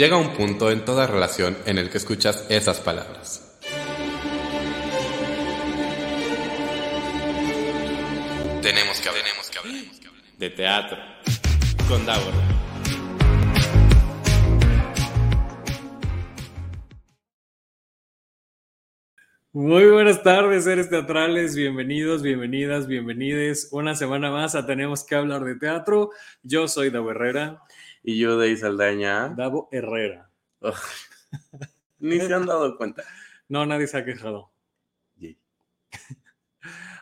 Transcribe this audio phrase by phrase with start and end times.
[0.00, 3.54] llega un punto en toda relación en el que escuchas esas palabras.
[8.62, 9.84] Tenemos que hablar, tenemos que hablar,
[10.38, 10.98] de teatro
[11.86, 12.32] con Davor.
[19.52, 23.68] Muy buenas tardes, seres teatrales, bienvenidos, bienvenidas, bienvenides.
[23.70, 26.10] Una semana más a Tenemos que hablar de teatro.
[26.42, 27.60] Yo soy Davo Herrera.
[28.02, 29.28] Y yo de Saldaña.
[29.28, 30.30] Davo Herrera.
[31.98, 33.04] Ni se han dado cuenta.
[33.48, 34.50] No, nadie se ha quejado.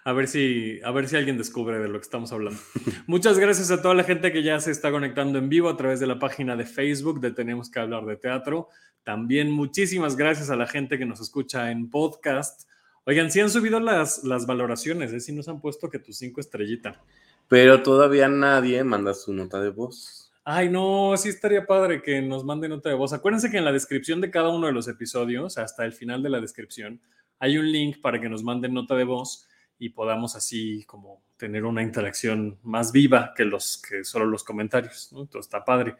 [0.08, 2.58] A ver, si, a ver si alguien descubre de lo que estamos hablando.
[3.06, 6.00] Muchas gracias a toda la gente que ya se está conectando en vivo a través
[6.00, 8.68] de la página de Facebook de Tenemos que hablar de teatro.
[9.04, 12.66] También muchísimas gracias a la gente que nos escucha en podcast.
[13.04, 15.20] Oigan, sí han subido las, las valoraciones, ¿eh?
[15.20, 17.02] sí nos han puesto que tu cinco estrellita.
[17.46, 20.17] Pero todavía nadie manda su nota de voz.
[20.50, 23.12] Ay, no, sí estaría padre que nos mande nota de voz.
[23.12, 26.30] Acuérdense que en la descripción de cada uno de los episodios, hasta el final de
[26.30, 27.02] la descripción,
[27.38, 29.46] hay un link para que nos manden nota de voz
[29.78, 35.12] y podamos así como tener una interacción más viva que los que solo los comentarios.
[35.12, 35.20] ¿no?
[35.20, 35.96] Entonces está padre.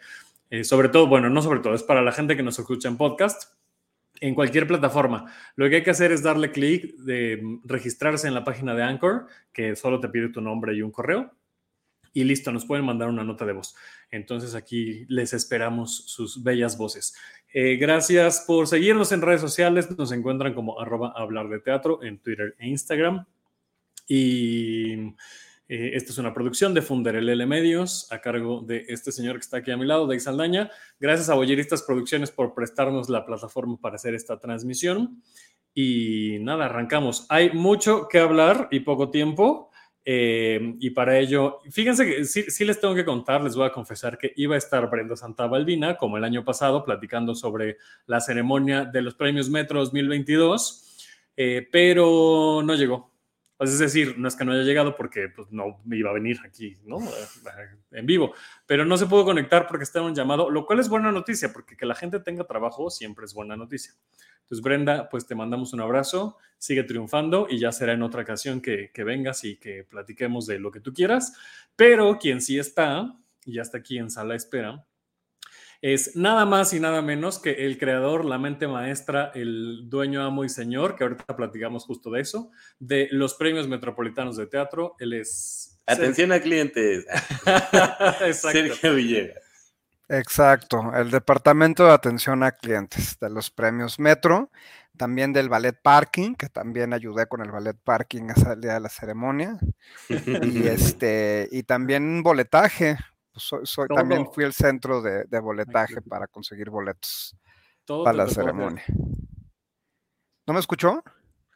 [0.48, 2.96] Eh, sobre todo, bueno, no sobre todo, es para la gente que nos escucha en
[2.96, 3.52] podcast,
[4.18, 5.30] en cualquier plataforma.
[5.56, 9.26] Lo que hay que hacer es darle clic de registrarse en la página de Anchor,
[9.52, 11.34] que solo te pide tu nombre y un correo.
[12.18, 13.76] Y listo, nos pueden mandar una nota de voz.
[14.10, 17.14] Entonces aquí les esperamos sus bellas voces.
[17.54, 19.96] Eh, gracias por seguirnos en redes sociales.
[19.96, 23.24] Nos encuentran como arroba hablar de teatro en Twitter e Instagram.
[24.08, 24.94] Y
[25.68, 29.58] eh, esta es una producción de Funderelele Medios a cargo de este señor que está
[29.58, 30.72] aquí a mi lado, de Saldaña.
[30.98, 35.22] Gracias a Boyeristas Producciones por prestarnos la plataforma para hacer esta transmisión.
[35.72, 37.26] Y nada, arrancamos.
[37.28, 39.67] Hay mucho que hablar y poco tiempo.
[40.10, 43.72] Eh, y para ello, fíjense que sí, sí, les tengo que contar, les voy a
[43.72, 47.76] confesar que iba a estar Brenda Santa Balbina, como el año pasado, platicando sobre
[48.06, 53.12] la ceremonia de los premios Metro 2022, eh, pero no llegó
[53.58, 56.38] pues es decir, no es que no haya llegado porque pues, no iba a venir
[56.46, 56.98] aquí, ¿no?
[57.90, 58.32] En vivo,
[58.66, 61.76] pero no se pudo conectar porque estaba un llamado, lo cual es buena noticia, porque
[61.76, 63.94] que la gente tenga trabajo siempre es buena noticia.
[64.48, 68.62] Entonces, Brenda, pues te mandamos un abrazo, sigue triunfando y ya será en otra ocasión
[68.62, 71.34] que, que vengas y que platiquemos de lo que tú quieras,
[71.76, 73.14] pero quien sí está,
[73.44, 74.86] y ya está aquí en sala espera,
[75.82, 80.44] es nada más y nada menos que el creador, la mente maestra, el dueño, amo
[80.44, 84.96] y señor, que ahorita platicamos justo de eso, de los premios metropolitanos de teatro.
[84.98, 85.78] Él es...
[85.86, 87.06] Atención a clientes.
[88.32, 89.47] Sergio Villegas.
[90.08, 94.50] Exacto, el Departamento de Atención a Clientes de los premios Metro,
[94.96, 98.88] también del Ballet Parking, que también ayudé con el Ballet Parking ese día de la
[98.88, 99.58] ceremonia,
[100.08, 100.08] y,
[100.66, 102.96] este, y también boletaje,
[103.32, 107.36] pues, soy, también fui el centro de, boletaje para conseguir boletos
[107.86, 108.84] para la ceremonia.
[110.46, 111.02] ¿No me escuchó?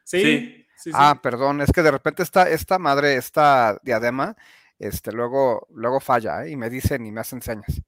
[0.04, 0.66] Sí.
[0.92, 4.36] ah, perdón, es que de repente esta, esta madre, esta diadema,
[4.78, 6.50] este, luego, luego falla ¿eh?
[6.50, 7.82] y me dicen y me hacen señas.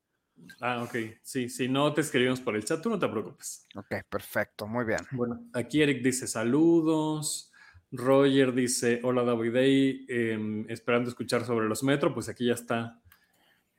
[0.61, 0.97] Ah, ok.
[1.23, 3.67] Sí, si no te escribimos por el chat, tú no te preocupes.
[3.75, 5.01] Ok, perfecto, muy bien.
[5.13, 7.51] Bueno, aquí Eric dice saludos.
[7.91, 13.01] Roger dice, hola David, eh, esperando escuchar sobre los metros, pues aquí ya está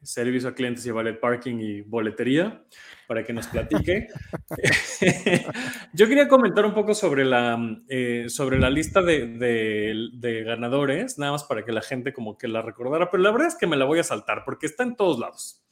[0.06, 2.64] servicio a clientes y ballet parking y boletería,
[3.08, 4.08] para que nos platique.
[5.94, 7.60] Yo quería comentar un poco sobre la,
[7.90, 12.62] eh, sobre la lista de, ganadores, nada más para que la gente como que la
[12.62, 15.20] recordara, pero la verdad es que me la voy a saltar porque está en todos
[15.20, 15.65] lados.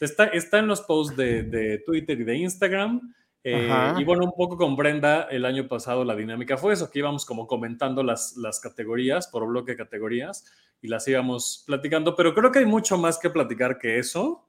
[0.00, 3.14] Está, está en los posts de, Twitter y de Instagram.
[3.42, 6.98] Eh, y bueno, un poco con Brenda, el año pasado la dinámica fue eso, que
[6.98, 10.44] íbamos como comentando las, las categorías, por bloque de categorías,
[10.82, 14.46] y las íbamos platicando, pero creo que hay mucho más que platicar que eso.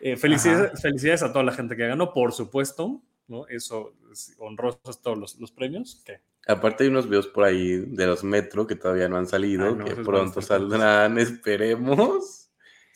[0.00, 3.46] Eh, felicidades, felicidades, a toda la gente que ganó, por supuesto, ¿no?
[3.48, 3.94] Eso,
[4.38, 6.02] honrosos todos los, premios.
[6.46, 9.96] Aparte hay unos videos por ahí de los Metro que todavía no han salido, que
[9.96, 12.45] pronto saldrán, esperemos.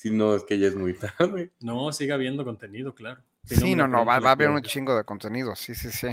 [0.01, 1.51] Si no, es que ya es muy tarde.
[1.61, 3.21] No, siga habiendo contenido, claro.
[3.45, 6.09] sí, no, no, va, a haber un chingo de contenido, sí, sí, sí.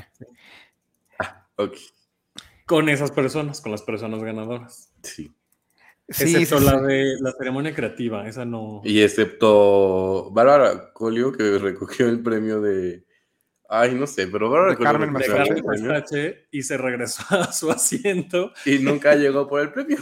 [1.17, 1.73] Ah, ok.
[2.65, 4.91] Con esas personas, con las personas ganadoras.
[5.03, 5.33] Sí.
[6.05, 8.81] Excepto la de la ceremonia creativa, esa no.
[8.83, 13.05] Y excepto Bárbara Colio, que recogió el premio de.
[13.69, 14.91] Ay, no sé, pero Bárbara Colio.
[14.91, 18.51] Carmen Mastache, y se regresó a su asiento.
[18.65, 19.99] Y nunca llegó por el premio.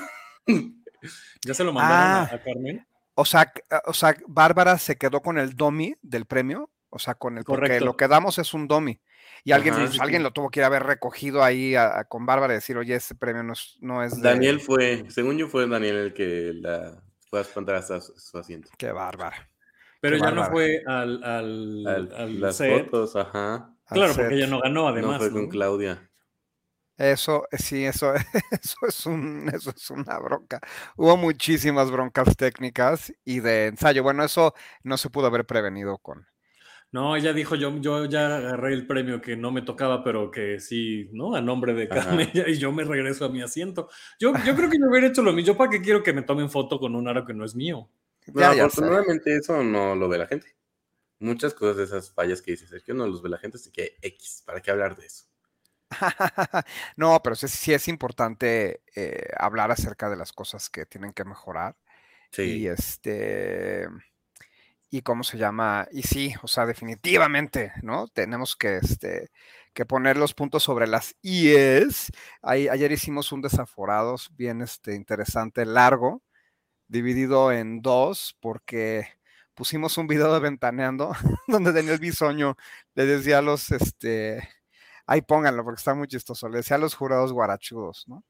[1.46, 2.42] ¿Ya se lo mandaron a, ah.
[2.44, 2.84] Carmen?
[3.16, 3.52] O sea,
[3.86, 6.70] o sea, Bárbara se quedó con el domi del premio.
[6.90, 7.44] O sea, con el.
[7.44, 7.74] Correcto.
[7.74, 9.02] Porque lo que damos es un domi.
[9.44, 11.76] Y alguien, alguien lo tuvo que ir a haber recogido ahí
[12.10, 15.48] con Bárbara y decir, oye, ese premio no es, no es Daniel fue, según yo
[15.48, 18.70] fue Daniel el que la fue a espantar hasta su, asiento.
[18.76, 19.48] Qué bárbara.
[20.02, 23.72] Pero ya no fue al, al, las fotos, ajá.
[23.88, 25.14] Claro, porque ella no ganó, además.
[25.14, 26.10] No fue con Claudia.
[26.98, 28.14] Eso, sí, eso,
[28.52, 30.62] eso es un, eso es una bronca.
[30.96, 34.04] Hubo muchísimas broncas técnicas y de ensayo.
[34.04, 34.54] Bueno, eso
[34.84, 36.26] no se pudo haber prevenido con.
[36.92, 40.62] No, ella dijo, yo, yo ya agarré el premio que no me tocaba, pero que
[40.62, 41.36] sí, ¿no?
[41.36, 43.90] A nombre de Carmen, y yo me regreso a mi asiento.
[44.18, 45.48] Yo, yo creo que yo hubiera hecho lo mismo.
[45.48, 47.90] ¿Yo para qué quiero que me tomen foto con un aro que no es mío?
[48.28, 50.56] No, afortunadamente eso no lo ve la gente.
[51.20, 53.98] Muchas cosas de esas fallas que dice Sergio no los ve la gente, así que
[54.02, 55.26] X, ¿para qué hablar de eso?
[56.98, 61.76] no, pero sí, es importante eh, hablar acerca de las cosas que tienen que mejorar.
[62.32, 62.60] Sí.
[62.60, 63.88] Y este.
[64.90, 65.88] Y cómo se llama.
[65.92, 68.08] Y sí, o sea, definitivamente, ¿no?
[68.08, 69.30] Tenemos que, este,
[69.74, 72.12] que poner los puntos sobre las IES.
[72.42, 76.24] ayer hicimos un desaforados bien este, interesante, largo,
[76.88, 79.08] dividido en dos, porque
[79.56, 81.14] pusimos un video de Ventaneando,
[81.48, 82.58] donde Daniel Bisoño
[82.96, 84.48] le decía a los, este,
[85.06, 88.24] ahí pónganlo porque está muy chistoso, le decía a los jurados guarachudos, ¿no?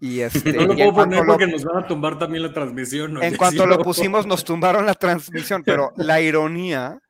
[0.00, 3.22] Y este, no lo puedo poner porque nos van a tumbar también la transmisión.
[3.22, 7.00] En cuanto lo pusimos, nos tumbaron la transmisión, pero la ironía,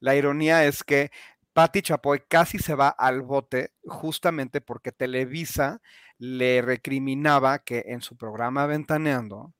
[0.00, 1.10] la ironía es que
[1.52, 5.80] Patti Chapoy casi se va al bote justamente porque Televisa
[6.18, 9.52] le recriminaba que en su programa Ventaneando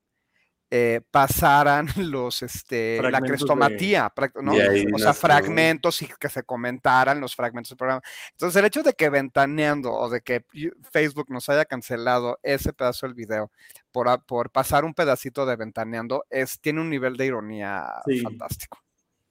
[0.77, 4.11] eh, pasaran los, este, la crestomatía,
[4.41, 4.51] ¿no?
[4.93, 8.01] o sea, fragmentos y que se comentaran los fragmentos del programa.
[8.31, 10.43] Entonces, el hecho de que ventaneando o de que
[10.91, 13.51] Facebook nos haya cancelado ese pedazo del video
[13.93, 17.87] por, por pasar un pedacito de ventaneando, es, tiene un nivel de ironía
[18.21, 18.77] fantástico.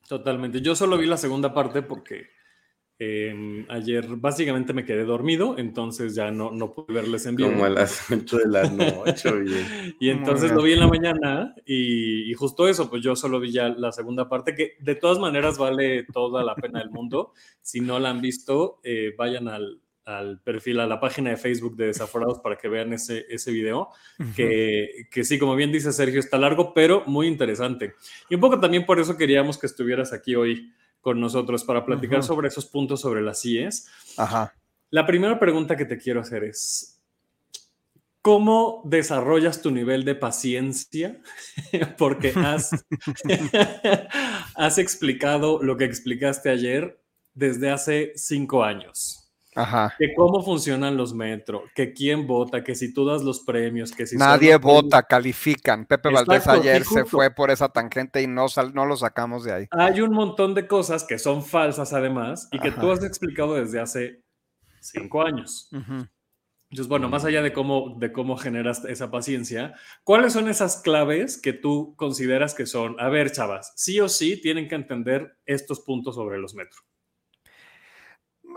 [0.08, 0.62] Totalmente.
[0.62, 2.30] Yo solo vi la segunda parte porque
[2.96, 7.50] Em, ayer básicamente me quedé dormido, entonces ya no, no pude verles en vivo.
[7.50, 9.30] Como a las 8 de la noche.
[10.00, 13.68] y entonces lo vi en la mañana y, justo eso, pues yo solo vi ya
[13.68, 17.32] la segunda parte, que de todas maneras vale toda la pena del mundo.
[17.60, 21.74] Si no la han visto, eh, vayan al, al, perfil, a la página de Facebook
[21.74, 23.88] de Desaforados para que vean ese, ese video,
[24.36, 27.94] que, que sí, como bien dice Sergio, está largo, pero muy interesante.
[28.30, 30.72] Y un poco también por eso queríamos que estuvieras aquí hoy
[31.04, 33.86] con nosotros para platicar sobre esos puntos sobre las CIES.
[34.16, 34.54] Ajá.
[34.90, 36.98] La primera pregunta que te quiero hacer es,
[38.22, 41.20] ¿cómo desarrollas tu nivel de paciencia?
[41.98, 42.70] Porque has,
[44.56, 47.00] has explicado lo que explicaste ayer
[47.34, 49.23] desde hace cinco años.
[49.54, 49.94] Ajá.
[49.98, 54.06] Que cómo funcionan los metros, que quién vota, que si tú das los premios, que
[54.06, 54.16] si...
[54.16, 55.86] Nadie vota, califican.
[55.86, 59.66] Pepe Valdés ayer se fue por esa tangente y no, no lo sacamos de ahí.
[59.70, 63.80] Hay un montón de cosas que son falsas además y que tú has explicado desde
[63.80, 64.22] hace
[64.80, 65.70] cinco años.
[66.74, 71.40] Entonces, bueno, más allá de cómo, de cómo generas esa paciencia, ¿cuáles son esas claves
[71.40, 75.80] que tú consideras que son, a ver, chavas, sí o sí tienen que entender estos
[75.80, 76.82] puntos sobre los metros?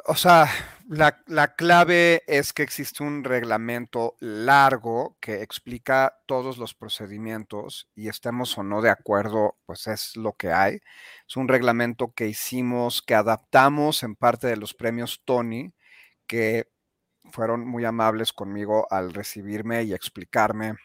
[0.05, 0.49] O sea,
[0.87, 8.57] la, clave es que existe un reglamento largo que explica todos los procedimientos y estemos
[8.57, 10.79] o no de acuerdo, pues es lo que hay.
[11.27, 15.73] Es un reglamento que hicimos, que adaptamos en parte de los premios Tony,
[16.25, 16.69] que
[17.31, 20.75] fueron muy amables conmigo al recibirme y explicarme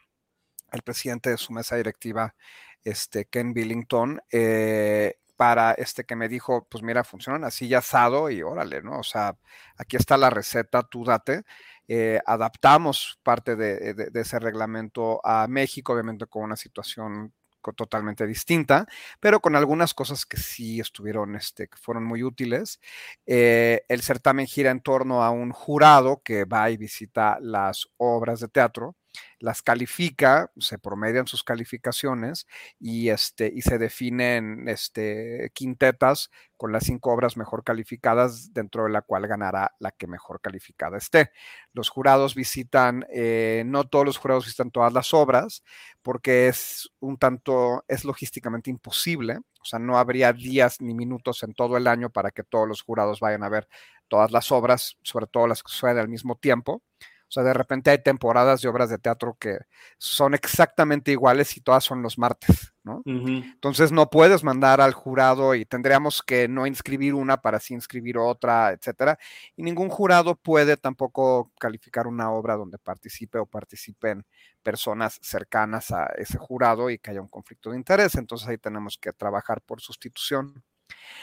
[0.72, 2.34] el presidente de su mesa directiva,
[2.82, 8.30] este, Ken Billington, eh, para este que me dijo, pues mira, funcionan así ya asado
[8.30, 9.00] y órale, ¿no?
[9.00, 9.36] O sea,
[9.76, 11.42] aquí está la receta, tú date.
[11.88, 17.34] Eh, adaptamos parte de, ese reglamento a México, obviamente con una situación
[17.74, 18.86] totalmente distinta,
[19.18, 22.78] pero con algunas cosas que sí estuvieron, este, que fueron muy útiles.
[23.26, 28.38] Eh, el certamen gira en torno a un jurado que va y visita las obras
[28.38, 28.94] de teatro
[29.38, 32.46] las califica, se promedian sus calificaciones
[32.78, 38.90] y, este, y se definen este, quintetas con las cinco obras mejor calificadas, dentro de
[38.90, 41.32] la cual ganará la que mejor calificada esté.
[41.72, 45.64] Los jurados visitan, eh, no todos los jurados visitan todas las obras,
[46.02, 51.54] porque es un tanto, es logísticamente imposible, o sea, no habría días ni minutos en
[51.54, 53.68] todo el año para que todos los jurados vayan a ver
[54.08, 56.82] todas las obras, sobre todo las que suceden al mismo tiempo.
[57.32, 59.56] O sea, de repente hay temporadas de obras de teatro que
[59.96, 63.06] son exactamente iguales y todas son los martes, ¿no?
[63.54, 68.18] Entonces no puedes mandar al jurado y tendríamos que no inscribir una para sí inscribir
[68.18, 69.18] otra, etcétera.
[69.56, 74.26] Y ningún jurado puede tampoco calificar una obra donde participe o participen
[74.62, 78.14] personas cercanas a ese jurado y que haya un conflicto de interés.
[78.16, 80.62] Entonces ahí tenemos que trabajar por sustitución.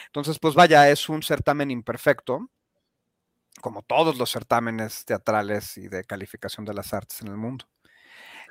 [0.08, 2.50] Entonces, pues vaya, es un certamen imperfecto
[3.62, 7.66] como todos los certámenes teatrales y de calificación de las artes en el mundo.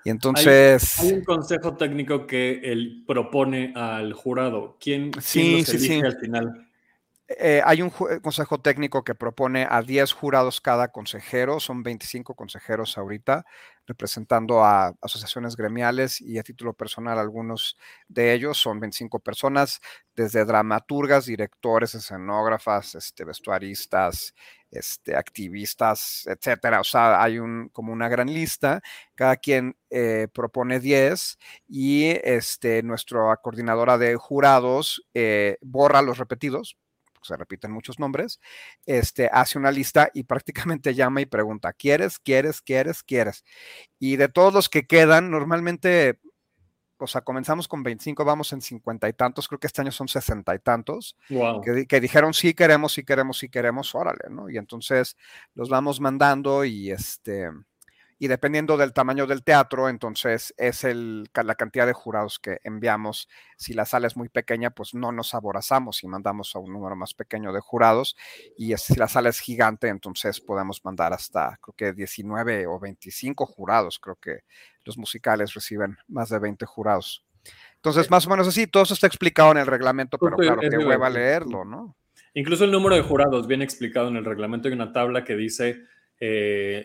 [0.05, 0.99] Y entonces...
[1.01, 4.77] Hay, un consejo técnico que él propone al jurado.
[4.81, 6.01] ¿Quién, sí, sí, sí.
[6.01, 6.69] al final?
[7.31, 12.97] Eh, hay un consejo técnico que propone a 10 jurados cada consejero, son 25 consejeros
[12.97, 13.45] ahorita,
[13.87, 17.77] representando a asociaciones gremiales y a título personal algunos
[18.09, 19.81] de ellos, son 25 personas,
[20.17, 24.35] desde dramaturgas, directores, escenógrafas, este, vestuaristas,
[24.71, 26.81] este, activistas, etcétera.
[26.81, 28.83] O sea, hay un, como una gran lista,
[29.15, 36.77] cada quien eh, propone 10 y este, nuestra coordinadora de jurados eh, borra los repetidos
[37.29, 38.41] se repiten muchos nombres,
[38.87, 43.45] este, hace una lista y prácticamente llama y pregunta, ¿quieres, quieres, quieres, quieres?
[43.99, 46.19] Y de todos los que quedan, normalmente,
[47.05, 50.09] o sea, comenzamos con 25, vamos en 50 y tantos, creo que este año son
[50.09, 54.49] 60 y tantos, que, que, dijeron sí queremos, sí queremos, sí queremos, órale, ¿no?
[54.51, 55.17] Y entonces
[55.55, 57.51] los vamos mandando y este
[58.19, 63.29] y dependiendo del tamaño del teatro, entonces es el, la cantidad de jurados que enviamos.
[63.57, 66.97] Si la sala es muy pequeña, pues no nos aborazamos y mandamos a un número
[66.97, 68.17] más pequeño de jurados.
[68.57, 73.47] Y si la sala es gigante, entonces podemos mandar hasta, creo que 19 o 25
[73.47, 74.01] jurados.
[74.01, 74.41] Creo que
[74.85, 77.25] los musicales reciben más de 20 jurados.
[77.77, 80.77] Entonces, más o menos así, todo eso está explicado en el reglamento, pero claro, que
[80.77, 81.97] hueva leerlo, ¿no?
[82.35, 84.69] Incluso el número de jurados viene explicado en el reglamento.
[84.69, 85.85] Hay una tabla que dice
[86.21, 86.85] eh,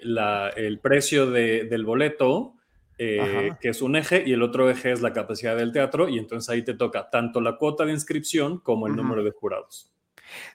[0.55, 2.55] el precio del boleto,
[2.97, 6.19] eh, que es un eje, y el otro eje es la capacidad del teatro, y
[6.19, 9.91] entonces ahí te toca tanto la cuota de inscripción como el número de jurados.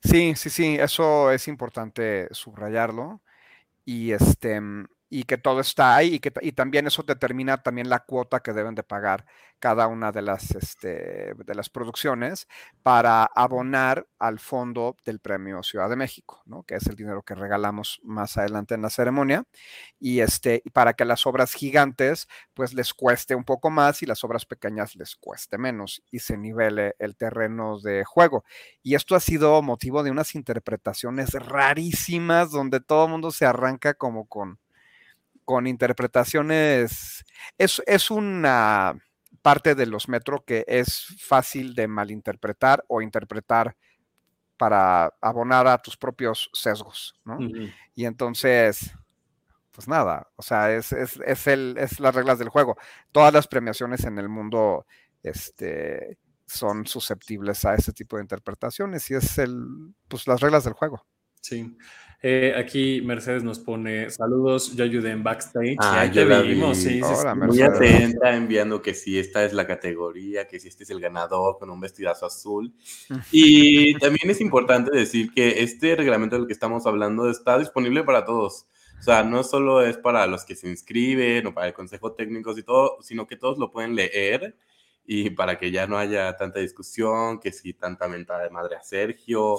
[0.02, 3.20] Sí, sí, sí, eso es importante subrayarlo.
[3.85, 4.61] Y este,
[5.11, 8.53] y que todo está ahí y que y también eso determina también la cuota que
[8.53, 9.25] deben de pagar
[9.59, 12.47] cada una de las, este, de las producciones
[12.83, 16.62] para abonar al fondo del Premio Ciudad de México, ¿no?
[16.62, 19.45] que es el dinero que regalamos más adelante en la ceremonia,
[19.99, 24.23] y este, para que las obras gigantes pues les cueste un poco más y las
[24.25, 28.45] obras pequeñas les cueste menos y se nivele el terreno de juego.
[28.83, 33.95] Y esto ha sido motivo de unas interpretaciones rarísimas donde todo el mundo se arranca
[33.95, 34.59] como con
[35.49, 37.25] con interpretaciones,
[37.57, 38.99] es, es una
[39.40, 43.75] parte de los metro que es fácil de malinterpretar o interpretar
[44.59, 47.38] para abonar a tus propios sesgos, ¿no?
[47.95, 48.95] Y entonces,
[49.73, 52.76] pues nada, o sea, es, es, es, el, es las reglas del juego.
[53.11, 54.85] Todas las premiaciones en el mundo
[55.23, 60.75] este, son susceptibles a ese tipo de interpretaciones y es el, pues las reglas del
[60.75, 61.07] juego.
[61.40, 61.75] Sí.
[62.20, 65.76] Eh, aquí Mercedes nos pone saludos, yo ayudé en backstage.
[65.78, 67.00] Ah, ya te vimos, sí,
[67.37, 71.58] Muy atenta, enviando que si esta es la categoría, que si este es el ganador
[71.58, 72.75] con un vestidazo azul.
[73.30, 78.25] Y también es importante decir que este reglamento del que estamos hablando está disponible para
[78.25, 78.66] todos.
[78.98, 82.56] O sea, no solo es para los que se inscriben o para el consejo técnico
[82.58, 84.56] y todo, sino que todos lo pueden leer
[85.11, 88.83] y para que ya no haya tanta discusión, que si tanta mentada de madre a
[88.83, 89.55] Sergio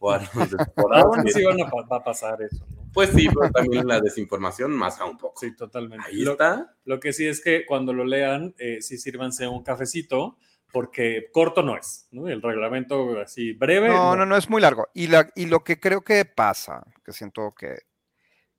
[0.00, 0.30] o a los
[0.92, 2.88] Aún sí van a, va a pasar eso, ¿no?
[2.90, 5.38] Pues sí, pero también la desinformación más a un poco.
[5.38, 6.06] Sí, totalmente.
[6.06, 6.74] Ahí está.
[6.86, 10.38] Lo que sí es que cuando lo lean, eh, sí sírvanse un cafecito,
[10.72, 12.26] porque corto no es, ¿no?
[12.26, 13.88] El reglamento así breve.
[13.90, 14.88] No, no, no, es muy largo.
[14.94, 17.76] Y, la, y lo que creo que pasa, que siento que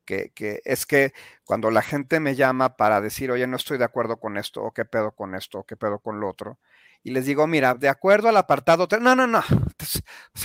[0.05, 0.31] que,
[0.63, 4.37] es que cuando la gente me llama para decir, oye, no estoy de acuerdo con
[4.37, 6.59] esto, o qué pedo con esto, o qué pedo con lo otro,
[7.03, 9.43] y les digo, mira, de acuerdo al apartado 3, no, no, no,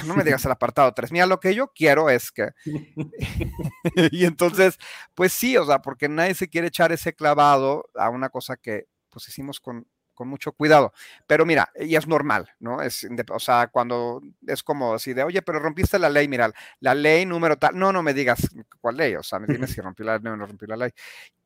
[0.07, 2.51] no me digas el apartado 3, mira, lo que yo quiero es que...
[4.13, 4.79] y entonces,
[5.15, 8.87] pues sí, o sea, porque nadie se quiere echar ese clavado a una cosa que
[9.09, 9.87] pues hicimos con,
[10.21, 10.93] con mucho cuidado.
[11.27, 12.83] Pero mira, y es normal, ¿no?
[12.83, 16.95] Es, o sea, cuando es como así de, oye, pero rompiste la ley, mira, la
[16.95, 18.47] ley número tal, no, no me digas
[18.83, 20.91] cuál ley, o sea, me tienes que romper la ley, no, no rompí la ley.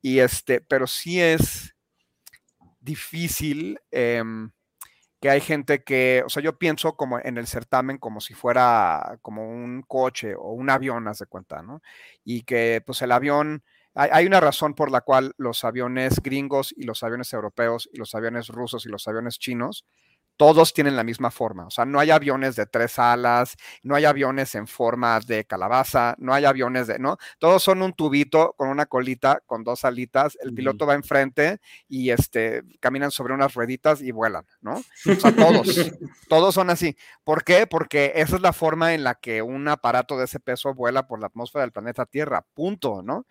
[0.03, 1.77] Y este, pero sí es
[2.81, 4.51] difícil em,
[5.21, 9.21] que hay gente que, o sea, yo pienso como en el certamen como si fuera
[9.23, 11.81] como un coche o un avión, haz de cuenta, ¿no?
[12.25, 13.63] Y que pues el avión
[13.95, 18.15] hay, una razón por la cual los aviones gringos y los aviones europeos y los
[18.15, 19.85] aviones rusos y los aviones chinos,
[20.37, 21.67] todos tienen la misma forma.
[21.67, 26.17] O sea, no hay aviones de tres alas, no hay aviones en forma de calabaza,
[26.19, 27.19] no hay aviones de, ¿no?
[27.39, 30.37] Todos son un tubito con una colita, con dos alitas.
[30.41, 34.75] El piloto va enfrente y este, caminan sobre unas rueditas y vuelan, ¿no?
[34.75, 35.67] O sea, todos,
[36.29, 36.97] todos son así.
[37.23, 37.67] ¿Por qué?
[37.67, 41.21] Porque esa es la forma en la que un aparato de ese peso vuela por
[41.21, 43.27] la atmósfera del planeta Tierra, punto, ¿no?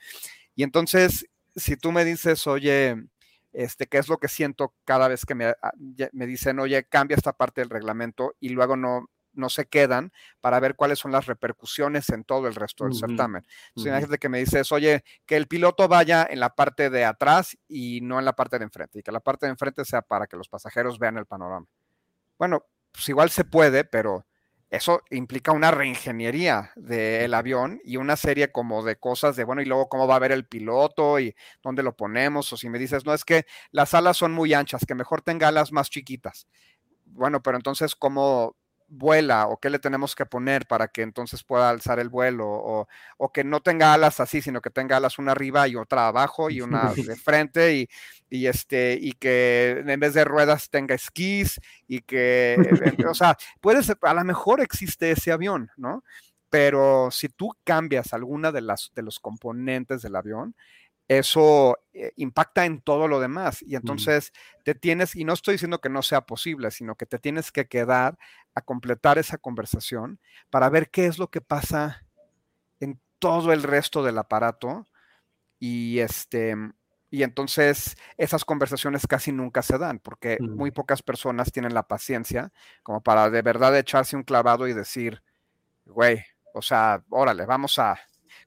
[0.56, 2.96] Y entonces, si tú me dices, oye,
[3.52, 5.72] este, ¿qué es lo que siento cada vez que me, ah,
[6.12, 10.60] me dicen, oye, cambia esta parte del reglamento y luego no, no se quedan para
[10.60, 13.46] ver cuáles son las repercusiones en todo el resto del certamen.
[13.70, 17.58] Entonces, imagínate que me dices, oye, que el piloto vaya en la parte de atrás
[17.68, 20.28] y no en la parte de enfrente, y que la parte de enfrente sea para
[20.28, 21.66] que los pasajeros vean el panorama.
[22.38, 24.26] Bueno, pues igual se puede, pero
[24.74, 29.66] eso implica una reingeniería del avión y una serie como de cosas de, bueno, y
[29.66, 33.06] luego cómo va a ver el piloto y dónde lo ponemos, o si me dices,
[33.06, 36.48] no, es que las alas son muy anchas, que mejor tenga alas más chiquitas.
[37.06, 38.56] Bueno, pero entonces, ¿cómo
[38.96, 42.88] vuela o qué le tenemos que poner para que entonces pueda alzar el vuelo o,
[43.34, 46.62] que no tenga alas así, sino que tenga alas una arriba y otra abajo y
[46.62, 47.90] una de frente y,
[48.30, 52.58] y este y que en vez de ruedas tenga esquís y que,
[53.08, 56.04] o sea, puede ser, a lo mejor existe ese avión, ¿no?
[56.50, 60.56] Pero si tú cambias alguna de las de los componentes del avión,
[61.08, 63.62] eso eh, impacta en todo lo demás.
[63.62, 64.32] Y entonces
[64.64, 67.68] te tienes, y no estoy diciendo que no sea posible, sino que te tienes que
[67.68, 68.18] quedar
[68.56, 70.20] a completar esa conversación
[70.50, 72.06] para ver qué es lo que pasa
[72.80, 74.88] en todo el resto del aparato.
[75.60, 76.56] Y este.
[77.10, 82.52] Y entonces esas conversaciones casi nunca se dan, porque muy pocas personas tienen la paciencia
[82.82, 85.22] como para de verdad echarse un clavado y decir,
[85.86, 88.00] güey, o sea, órale, vamos a,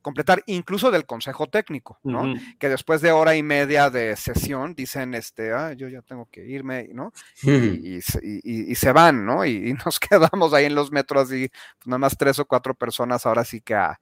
[0.06, 2.32] completar, incluso del consejo técnico, ¿no?
[2.60, 6.46] Que después de hora y media de sesión dicen, este, ah, yo ya tengo que
[6.46, 7.12] irme, ¿no?
[7.42, 9.44] y, se van, ¿no?
[9.44, 13.26] Y, nos quedamos ahí en los metros y pues, nada más tres o cuatro personas
[13.26, 13.98] ahora sí que a,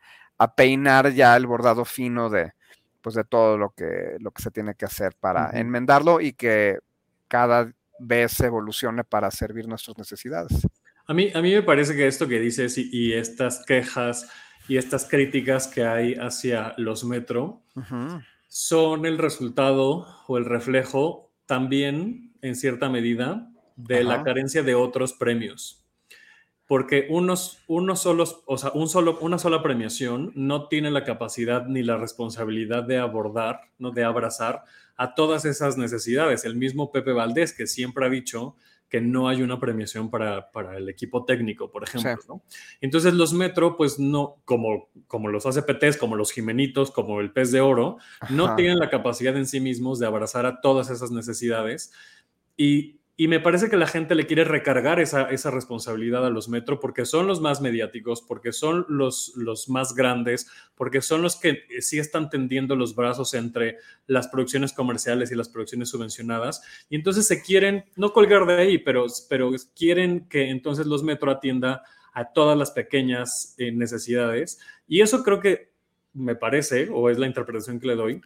[0.55, 2.53] peinar ya el bordado fino de,
[3.01, 6.81] pues de todo lo que, lo que se tiene que hacer para enmendarlo y que
[7.29, 10.69] cada vez evolucione para servir nuestras necesidades.
[11.07, 14.29] A mí, a mí me parece que esto que dices y estas quejas
[14.69, 17.61] y estas críticas que hay hacia los metro
[18.49, 25.13] son el resultado o el reflejo también, en cierta medida, de la carencia de otros
[25.13, 25.85] premios.
[26.67, 31.67] Porque unos, unos solos, o sea, un solo, una sola premiación no tiene la capacidad
[31.67, 33.91] ni la responsabilidad de abordar, ¿no?
[33.91, 34.65] de abrazar
[34.97, 36.45] a todas esas necesidades.
[36.45, 38.57] El mismo Pepe Valdés, que siempre ha dicho
[38.95, 42.43] que no hay una premiación para, el equipo técnico, por ejemplo.
[42.81, 47.51] Entonces los Metro, pues no, como, como los ACPTs, como los Jimenitos, como el Pez
[47.51, 47.97] de Oro,
[48.31, 51.93] no tienen la capacidad en sí mismos de abrazar a todas esas necesidades.
[52.57, 56.81] Y y me parece que la gente le quiere recargar esa, responsabilidad a los Metro
[56.81, 61.65] porque son los más mediáticos, porque son los, los más grandes, porque son los que
[61.71, 63.77] eh, sí están tendiendo los brazos entre
[64.09, 66.63] las producciones comerciales y las producciones subvencionadas.
[66.91, 71.31] Y entonces se quieren, no colgar de ahí, pero, pero quieren que entonces los Metro
[71.31, 74.59] atienda a todas las pequeñas eh, necesidades.
[74.89, 75.73] Y eso creo que
[76.15, 78.21] me parece, o es la interpretación que le doy.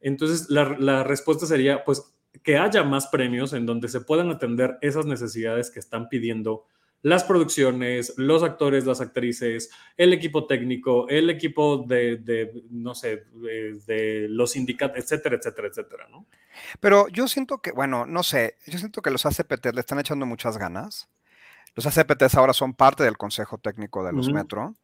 [0.00, 4.78] Entonces la, la respuesta sería, pues que haya más premios en donde se puedan atender
[4.80, 6.66] esas necesidades que están pidiendo
[7.02, 13.24] las producciones, los actores, las actrices, el equipo técnico, el equipo de, no sé,
[13.86, 16.26] de, los sindicatos, etcétera, etcétera, etcétera, ¿no?
[16.78, 20.26] Pero yo siento que, bueno, no sé, yo siento que los ACPT le están echando
[20.26, 21.08] muchas ganas.
[21.74, 24.76] Los ACPTs ahora son parte del Consejo Técnico de los Metro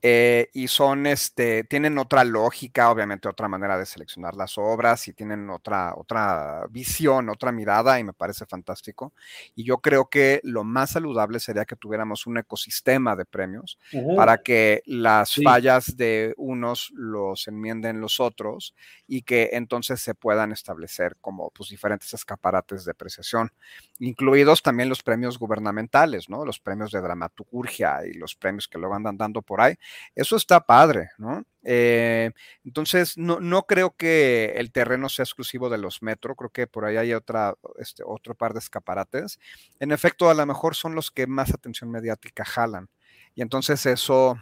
[0.00, 5.12] eh, y son, este, tienen otra lógica, obviamente otra manera de seleccionar las obras y
[5.12, 9.12] tienen otra, otra visión, otra mirada y me parece fantástico.
[9.56, 13.78] Y yo creo que lo más saludable sería que tuviéramos un ecosistema de premios
[14.16, 18.76] para que las fallas de unos los enmienden los otros
[19.08, 23.50] y que entonces se puedan establecer como pues, diferentes escaparates de apreciación,
[23.98, 26.44] incluidos también los premios gubernamentales, ¿no?
[26.44, 29.76] Los premios de dramaturgia y los premios que luego andan dando por ahí
[30.14, 31.44] eso está padre, ¿no?
[31.62, 32.30] Eh,
[32.64, 36.84] entonces, no, no, creo que el terreno sea exclusivo de los metro, creo que por
[36.84, 39.38] ahí hay otra, este, otro par de escaparates.
[39.78, 42.88] En efecto, a lo mejor son los que más atención mediática jalan.
[43.34, 44.38] Y entonces eso,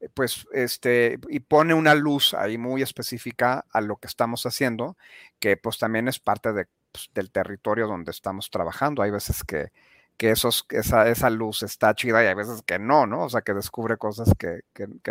[0.00, 4.96] eh, pues, este, y pone una luz ahí muy específica a lo que estamos haciendo,
[5.38, 9.02] que pues también es parte de, pues, del territorio donde estamos trabajando.
[9.02, 9.72] Hay veces que
[10.16, 13.24] que esos, esa, esa luz está chida y hay veces que no, ¿no?
[13.24, 14.62] O sea, que descubre cosas que,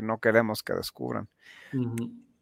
[0.02, 1.28] no queremos que descubran.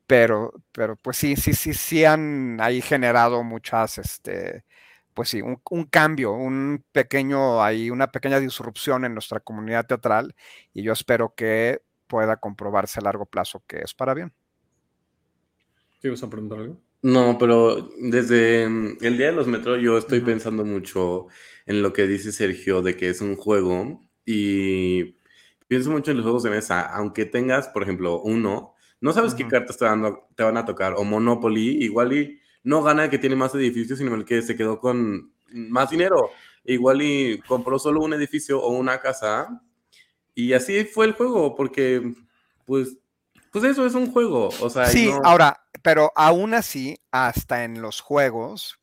[0.07, 4.65] Pero, pero pues sí, sí, sí, sí han ahí generado muchas, este,
[5.13, 10.35] pues sí, un, un, cambio, un pequeño, ahí, una pequeña disrupción en nuestra comunidad teatral
[10.73, 14.33] y yo espero que pueda comprobarse a largo plazo que es para bien.
[16.01, 16.77] ¿Te vas a preguntar algo?
[17.01, 21.27] No, pero desde mm, el día de los metros yo estoy pensando mucho
[21.65, 25.17] en lo que dice Sergio de que es un juego y
[25.67, 29.47] pienso mucho en los juegos de mesa, aunque tengas, por ejemplo, uno, no sabes qué
[29.47, 29.85] cartas te,
[30.35, 33.97] te van a tocar, o Monopoly, igual y no gana el que tiene más edificios,
[33.97, 36.29] sino el que se quedó con más dinero.
[36.63, 39.61] igual y compró solo un edificio o una casa
[40.35, 42.13] y así fue el juego, porque
[42.65, 42.97] pues,
[43.51, 44.49] pues eso es un juego.
[44.61, 48.79] O sea, sí, ahora, pero aún así, hasta en los juegos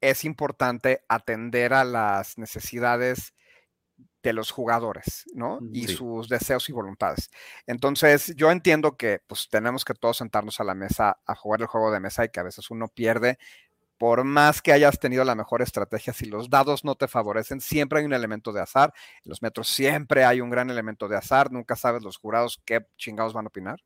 [0.00, 3.34] es importante atender a las necesidades
[4.22, 5.60] de los jugadores, ¿no?
[5.72, 7.30] Y sus deseos y voluntades.
[7.66, 11.66] Entonces, yo entiendo que pues tenemos que todos sentarnos a la mesa a jugar el
[11.66, 13.38] juego de mesa y que a veces uno pierde.
[13.96, 17.98] Por más que hayas tenido la mejor estrategia, si los dados no te favorecen, siempre
[17.98, 18.94] hay un elemento de azar.
[19.24, 21.52] En los metros siempre hay un gran elemento de azar.
[21.52, 23.82] Nunca sabes los jurados qué chingados van a opinar.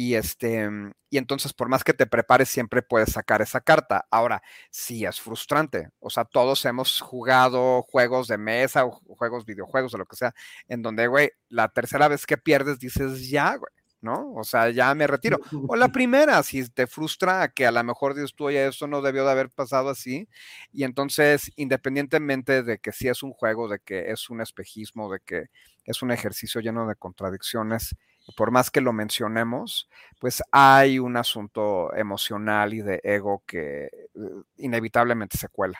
[0.00, 0.70] Y, este,
[1.10, 4.06] y entonces, por más que te prepares, siempre puedes sacar esa carta.
[4.12, 5.88] Ahora, sí es frustrante.
[5.98, 10.32] O sea, todos hemos jugado juegos de mesa o juegos, videojuegos o lo que sea,
[10.68, 14.34] en donde, güey, la tercera vez que pierdes dices, ya, güey, ¿no?
[14.34, 15.40] O sea, ya me retiro.
[15.66, 19.02] O la primera, si te frustra que a lo mejor dices tú, oye, esto no
[19.02, 20.28] debió de haber pasado así.
[20.72, 25.18] Y entonces, independientemente de que si es un juego, de que es un espejismo, de
[25.18, 25.46] que
[25.84, 27.96] es un ejercicio lleno de contradicciones,
[28.36, 29.88] por más que lo mencionemos,
[30.18, 34.10] pues hay un asunto emocional y de ego que eh,
[34.56, 35.78] inevitablemente se cuela.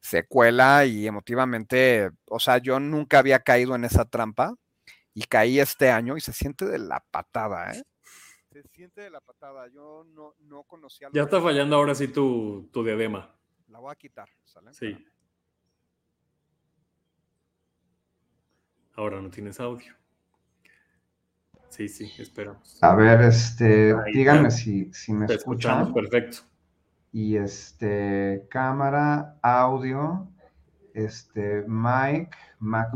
[0.00, 4.54] Se cuela y emotivamente, o sea, yo nunca había caído en esa trampa
[5.12, 7.82] y caí este año y se siente de la patada, ¿eh?
[8.52, 9.68] Se siente de la patada.
[9.68, 11.08] Yo no, no conocía.
[11.12, 13.34] Ya está fallando ahora sí tu, tu diadema.
[13.68, 14.72] La voy a quitar, ¿sale?
[14.72, 14.96] Sí.
[18.94, 19.94] Ahora no tienes audio.
[21.70, 22.78] Sí, sí, esperamos.
[22.82, 25.92] A ver, este, díganme si, si me escuchan.
[25.92, 26.38] Perfecto.
[27.12, 30.28] Y este, cámara, audio,
[30.94, 32.90] este, mic, Mac.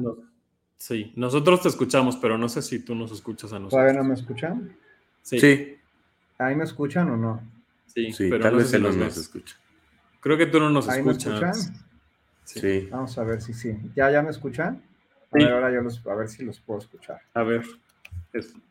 [0.76, 3.70] sí, nosotros te escuchamos, pero no sé si tú nos escuchas a nosotros.
[3.70, 4.76] ¿Todavía no me escuchan?
[5.22, 5.38] Sí.
[5.38, 5.76] sí.
[6.38, 7.40] ¿Ahí me escuchan o no?
[7.86, 9.56] Sí, sí pero tal vez él no nos escucha.
[10.20, 11.40] Creo que tú no nos ¿Ahí escuchas.
[11.40, 11.86] ¿Me escuchan?
[12.44, 12.88] Sí.
[12.90, 13.78] Vamos a ver si sí.
[13.94, 14.82] ¿Ya, ya me escuchan?
[15.30, 17.20] A ver, ahora yo los, a ver si los puedo escuchar.
[17.34, 17.64] A ver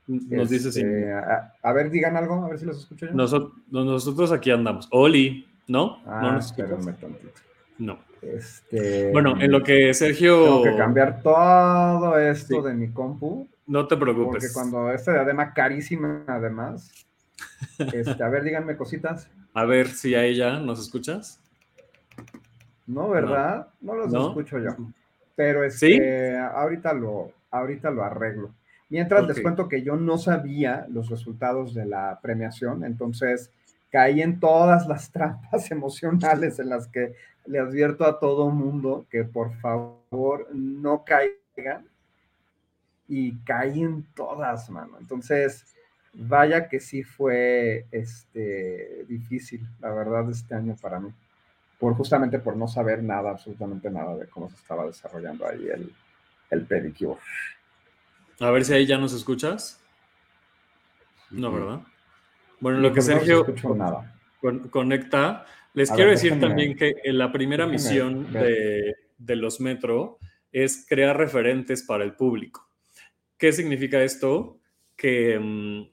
[0.07, 0.81] nos dice si...
[0.81, 3.13] Este, a, ver, digan algo, a ver si los escucho yo.
[3.13, 4.87] Nosotros, aquí andamos.
[4.91, 6.01] Oli, ¿no?
[6.05, 7.31] Ah, no nos tantito.
[7.77, 7.99] No.
[8.21, 10.43] Este, bueno, en lo que Sergio.
[10.43, 13.47] Tengo que cambiar todo esto de mi compu.
[13.65, 14.43] No te preocupes.
[14.43, 16.91] Porque cuando esta diadema carísima, además.
[17.93, 19.27] Este, a ver, díganme cositas.
[19.53, 21.39] A ver si a ella nos escuchas.
[22.85, 23.67] No, ¿verdad?
[23.81, 24.75] No, los escucho yo.
[25.35, 28.51] Pero este, ahorita lo, ahorita lo arreglo.
[28.91, 33.49] Mientras les cuento que yo no sabía los resultados de la premiación, entonces
[33.89, 39.23] caí en todas las trampas emocionales en las que le advierto a todo mundo que
[39.23, 41.87] por favor no caigan.
[43.07, 44.97] Y caí en todas, mano.
[44.99, 45.65] Entonces,
[46.13, 51.13] vaya que sí fue este, difícil, la verdad, este año para mí.
[51.79, 55.93] Por, justamente por no saber nada, absolutamente nada de cómo se estaba desarrollando ahí el,
[56.51, 57.19] el pedicure.
[58.41, 59.79] A ver si ahí ya nos escuchas.
[61.29, 61.81] No, ¿verdad?
[62.59, 63.45] Bueno, lo que Sergio
[64.71, 68.95] conecta, les quiero decir también que en la primera misión de,
[69.35, 70.17] los Metro
[70.51, 72.67] es crear referentes para el público.
[73.37, 74.59] ¿Qué significa esto?
[74.95, 75.89] Que, mm,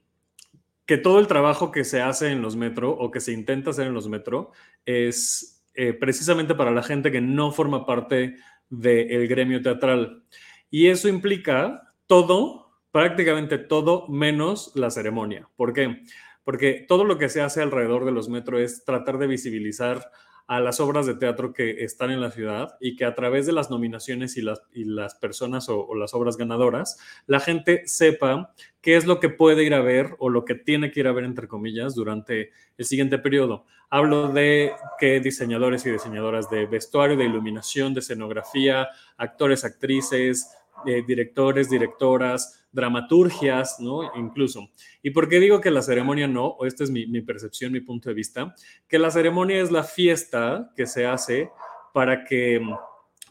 [0.85, 3.87] que todo el trabajo que se hace en los Metro o que se intenta hacer
[3.87, 4.51] en los Metro
[4.85, 8.37] es eh, precisamente para la gente que no forma parte
[8.69, 10.23] del gremio teatral.
[10.71, 15.47] Y eso implica todo, prácticamente todo, menos la ceremonia.
[15.55, 16.01] ¿Por qué?
[16.43, 20.09] Porque todo lo que se hace alrededor de los metros es tratar de visibilizar
[20.47, 23.51] a las obras de teatro que están en la ciudad y que a través de
[23.51, 28.97] las nominaciones y las, y las personas o, las obras ganadoras, la gente sepa qué
[28.97, 31.25] es lo que puede ir a ver o lo que tiene que ir a ver,
[31.25, 33.65] entre comillas, durante el siguiente periodo.
[33.91, 40.49] Hablo de que diseñadores y diseñadoras de vestuario, de iluminación, de escenografía, actores, actrices,
[40.85, 44.15] eh, directores, directoras, dramaturgias, ¿no?
[44.15, 44.69] Incluso.
[45.01, 46.47] ¿Y por qué digo que la ceremonia no?
[46.47, 48.55] O esta es mi, percepción, mi punto de vista,
[48.87, 51.49] que la ceremonia es la fiesta que se hace
[51.93, 52.61] para que,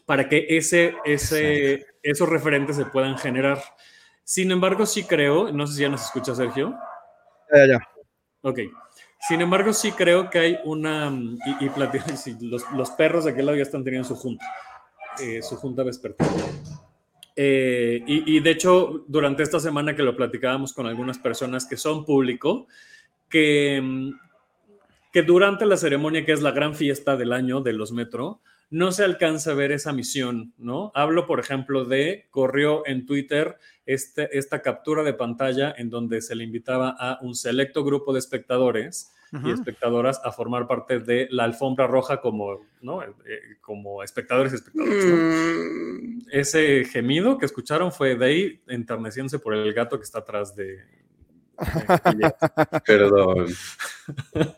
[0.05, 3.59] para que ese, ese, esos referentes se puedan generar.
[4.23, 6.75] Sin embargo, sí creo, no sé si ya nos escucha Sergio.
[7.53, 7.79] Ya, ya.
[8.41, 8.59] Ok.
[9.27, 11.69] Sin embargo, sí creo que hay una, y, y
[12.41, 14.45] los, los, perros de aquel lado ya están teniendo su junta,
[15.19, 16.29] eh, su junta vespertina.
[17.41, 22.03] Eh, y, de hecho, durante esta semana que lo platicábamos con algunas personas que son
[22.03, 22.67] público,
[23.29, 24.11] que,
[25.13, 28.91] que durante la ceremonia, que es la gran fiesta del año de los Metro, no
[28.91, 30.91] se alcanza a ver esa misión, ¿no?
[30.93, 36.35] Hablo, por ejemplo, de, corrió en Twitter este, esta captura de pantalla en donde se
[36.35, 41.43] le invitaba a un selecto grupo de espectadores y espectadoras a formar parte de la
[41.43, 43.03] alfombra roja como, ¿no?
[43.03, 45.05] Eh, como espectadores y espectadoras.
[45.05, 46.19] Mm.
[46.31, 50.83] Ese gemido que escucharon fue de ahí enterneciéndose por el gato que está atrás de...
[52.85, 53.47] Perdón.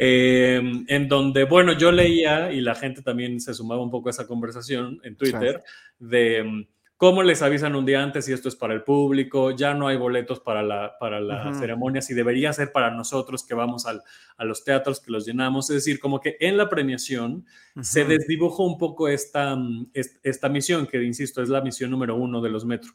[0.00, 4.10] Em, en donde, bueno, yo leía y la gente también se sumaba un poco a
[4.10, 5.64] esa conversación en Twitter
[5.98, 6.66] de em,
[6.98, 9.96] cómo les avisan un día antes si esto es para el público, ya no hay
[9.96, 14.64] boletos para la, para la ceremonia, si debería ser para nosotros que vamos a los
[14.64, 15.70] teatros, que los llenamos.
[15.70, 17.46] Es decir, como que en la premiación
[17.80, 22.40] se desdibujó un poco esta, mm, esta misión, que insisto, es la misión número uno
[22.40, 22.92] de los metros.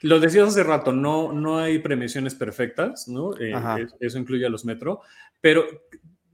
[0.00, 3.32] Lo decías hace rato, no, no hay premiaciones perfectas, ¿no?
[3.38, 3.54] Eh,
[4.00, 5.02] eso incluye a los metro,
[5.40, 5.64] pero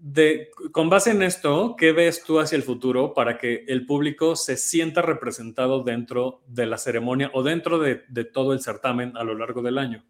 [0.06, 4.36] de, con base en esto, ¿qué ves tú hacia el futuro para que el público
[4.36, 7.96] se sienta representado dentro de la ceremonia o dentro de,
[8.30, 10.04] todo el certamen a lo largo del año?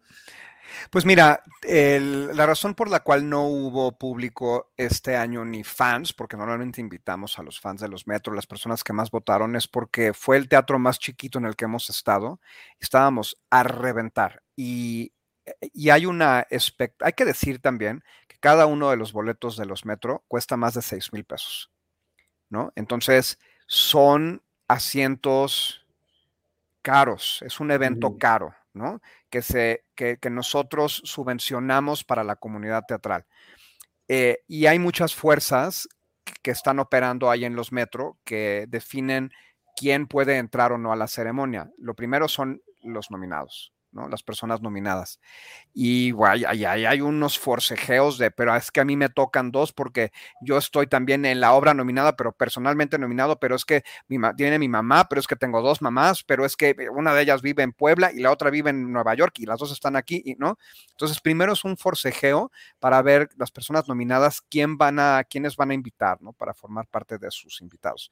[0.89, 6.35] Pues mira, la razón por la cual no hubo público este año ni fans, porque
[6.35, 10.13] normalmente invitamos a los fans de los metros, las personas que más votaron, es porque
[10.13, 12.41] fue el teatro más chiquito en el que hemos estado.
[12.81, 15.13] Estábamos a reventar y
[15.73, 16.47] y hay una,
[16.99, 20.73] hay que decir también que cada uno de los boletos de los metro cuesta más
[20.73, 21.71] de 6 mil pesos,
[22.49, 22.71] ¿no?
[22.75, 25.85] Entonces, son asientos
[26.81, 29.01] caros, es un evento caro, ¿no?
[29.29, 33.25] Que, se, que, nosotros subvencionamos para la comunidad teatral.
[34.07, 35.89] Eh, y hay muchas fuerzas
[36.41, 39.31] que están operando ahí en los metro que definen
[39.75, 41.71] quién puede entrar o no a la ceremonia.
[41.77, 43.74] Lo primero son los nominados.
[44.09, 45.19] Las personas nominadas.
[45.73, 49.71] Y bueno, hay, hay, unos forcejeos de, pero es que a mí me tocan dos
[49.71, 54.17] porque yo estoy también en la obra nominada, pero personalmente nominado, pero es que mi,
[54.35, 57.41] tiene mi mamá, pero es que tengo dos mamás, pero es que una de ellas
[57.41, 60.35] vive en Puebla y la otra vive en Nueva York y las dos están aquí,
[60.37, 60.57] ¿no?
[60.91, 65.71] Entonces, primero es un forcejeo para ver las personas nominadas, quién van a, quiénes van
[65.71, 66.33] a invitar, ¿no?
[66.33, 68.11] Para formar parte de sus invitados.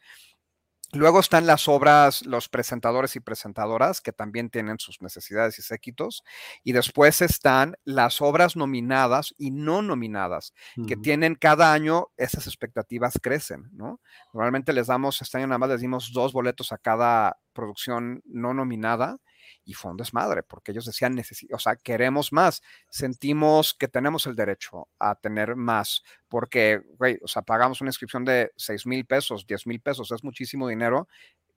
[0.93, 6.23] Luego están las obras, los presentadores y presentadoras, que también tienen sus necesidades y séquitos.
[6.63, 10.53] Y después están las obras nominadas y no nominadas,
[10.87, 13.99] que tienen cada año, esas expectativas crecen, ¿no?
[14.33, 18.53] Normalmente les damos, este año nada más les dimos dos boletos a cada producción no
[18.53, 19.17] nominada
[19.65, 21.21] y fue un desmadre, porque ellos decían,
[21.51, 27.27] o sea, queremos más, sentimos que tenemos el derecho a tener más, porque, güey, o
[27.27, 31.07] sea, pagamos una inscripción de 6 mil pesos, 10 mil pesos, es muchísimo dinero,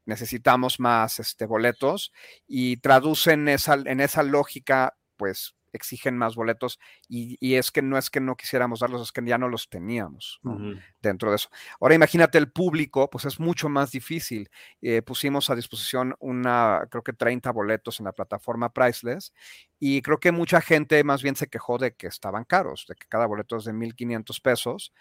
[0.04, 2.12] necesitamos más este, boletos
[2.46, 8.10] y traducen esa, en esa lógica, pues exigen más boletos y, es que no es
[8.10, 10.40] que no quisiéramos darlos, es que ya no los teníamos
[11.00, 11.48] dentro de eso.
[11.80, 14.48] Ahora imagínate el público, pues es mucho más difícil.
[14.82, 19.32] Eh, pusimos a disposición una, creo que 30 boletos en la plataforma Priceless
[19.78, 23.06] y creo que mucha gente más bien se quejó de que estaban caros, de que
[23.08, 24.92] cada boleto es de 1.500 pesos.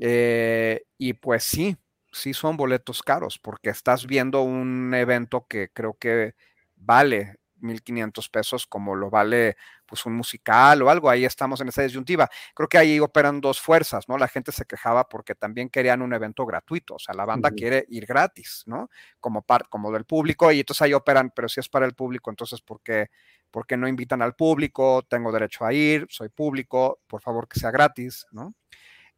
[0.00, 1.76] Eh, y pues sí,
[2.12, 6.34] sí son boletos caros porque estás viendo un evento que creo que
[6.76, 11.82] vale 1.500 pesos como lo vale pues un musical o algo, ahí estamos en esa
[11.82, 12.28] disyuntiva.
[12.54, 14.16] Creo que ahí operan dos fuerzas, ¿no?
[14.18, 17.84] La gente se quejaba porque también querían un evento gratuito, o sea, la banda quiere
[17.88, 18.88] ir gratis, ¿no?
[19.18, 22.30] Como, par, como del público y entonces ahí operan, pero si es para el público,
[22.30, 23.10] entonces ¿por qué,
[23.50, 25.02] ¿por qué no invitan al público?
[25.08, 28.54] Tengo derecho a ir, soy público, por favor que sea gratis, ¿no?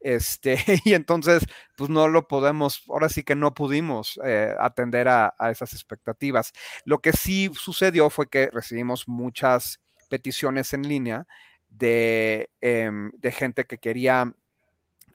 [0.02, 1.44] Este, y entonces,
[1.76, 6.52] pues no lo podemos, ahora sí que no pudimos eh, atender a, esas expectativas.
[6.84, 11.26] Lo que sí sucedió fue que recibimos muchas peticiones en línea
[11.68, 14.32] de, em, de gente que quería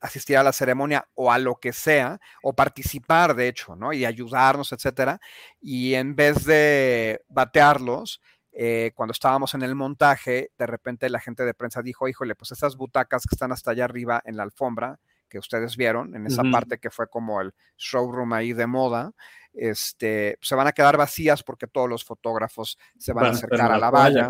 [0.00, 3.92] asistir a la ceremonia o a lo que sea, o participar, de hecho, ¿no?
[3.92, 5.20] Y ayudarnos, etcétera.
[5.60, 8.20] Y en vez de batearlos,
[8.60, 12.50] eh, cuando estábamos en el montaje, de repente la gente de prensa dijo, híjole, pues
[12.50, 16.42] esas butacas que están hasta allá arriba en la alfombra, que ustedes vieron, en esa
[16.42, 19.12] parte que fue como el showroom ahí de moda,
[19.52, 23.78] este, se van a quedar vacías porque todos los fotógrafos se van, a acercar a
[23.78, 24.28] la valla,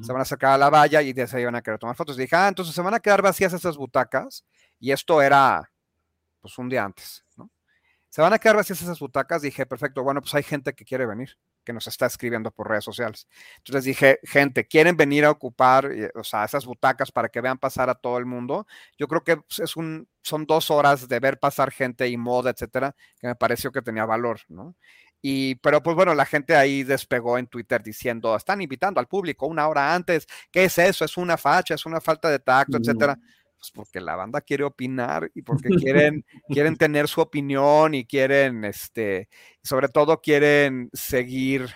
[0.00, 2.16] se van a acercar a la valla y de ahí van a querer tomar fotos.
[2.16, 4.42] Y dije, ah, entonces se van a quedar vacías esas butacas
[4.80, 5.70] y esto era
[6.40, 7.25] pues un día antes.
[8.10, 11.06] Se van a quedar vacías esas butacas, dije, perfecto, bueno, pues hay gente que quiere
[11.06, 13.26] venir que nos está escribiendo por redes sociales.
[13.58, 17.58] Entonces dije, gente, ¿quieren venir a ocupar eh, o sea, esas butacas para que vean
[17.58, 18.66] pasar a todo el mundo?
[18.96, 22.94] Yo creo que es un, son dos horas de ver pasar gente y moda, etcétera,
[23.20, 24.76] que me pareció que tenía valor, ¿no?
[25.20, 29.46] Y, pero pues bueno, la gente ahí despegó en Twitter diciendo, están invitando al público
[29.46, 31.04] una hora antes, ¿qué es eso?
[31.04, 33.18] Es una facha, es una falta de tacto, etcétera.
[33.58, 35.68] Pues porque la banda quiere opinar y porque
[36.10, 39.28] quieren, quieren tener su opinión y quieren, este,
[39.62, 41.70] sobre todo quieren seguir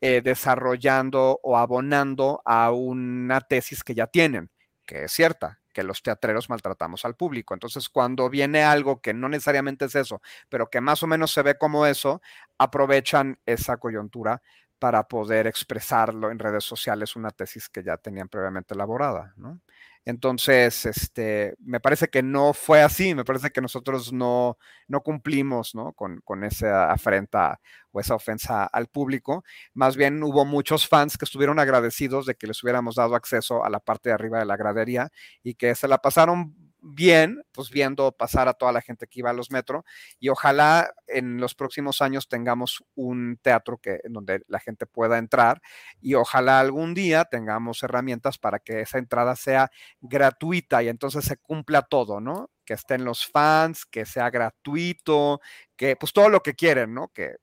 [0.00, 4.50] eh, desarrollando o abonando a una tesis que ya tienen,
[4.86, 7.54] que es cierta, que los teatreros maltratamos al público.
[7.54, 11.42] Entonces, cuando viene algo que no necesariamente es eso, pero que más o menos se
[11.42, 12.20] ve como eso,
[12.58, 14.40] aprovechan esa coyuntura
[14.78, 19.60] para poder expresarlo en redes sociales, una tesis que ya tenían previamente elaborada, ¿no?
[20.08, 25.74] Entonces, este, me parece que no fue así, me parece que nosotros no, no cumplimos
[25.74, 25.92] ¿no?
[25.92, 27.60] Con, con, esa afrenta
[27.90, 29.44] o esa ofensa al público.
[29.74, 33.68] Más bien hubo muchos fans que estuvieron agradecidos de que les hubiéramos dado acceso a
[33.68, 35.10] la parte de arriba de la gradería
[35.42, 39.30] y que se la pasaron bien, pues viendo pasar a toda la gente que iba
[39.30, 39.84] a los metro
[40.18, 45.18] y ojalá en los próximos años tengamos un teatro que, en donde la gente pueda
[45.18, 45.60] entrar
[46.00, 51.36] y ojalá algún día tengamos herramientas para que esa entrada sea gratuita y entonces se
[51.36, 52.50] cumpla todo, ¿no?
[52.64, 55.40] Que estén los fans, que sea gratuito,
[55.76, 57.08] que pues todo lo que quieren, ¿no?
[57.08, 57.36] Que,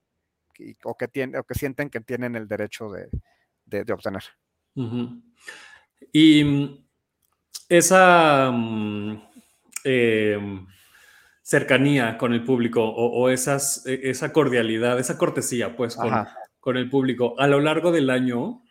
[0.84, 4.24] o, que tienen, o que sienten que tienen el derecho de, obtener.
[6.13, 6.85] Y mm,
[7.69, 9.21] esa mm,
[9.84, 10.65] em,
[11.41, 15.97] cercanía con el público o, esas, e, esa cordialidad, esa cortesía, pues,
[16.60, 18.63] con, el público a lo largo del año,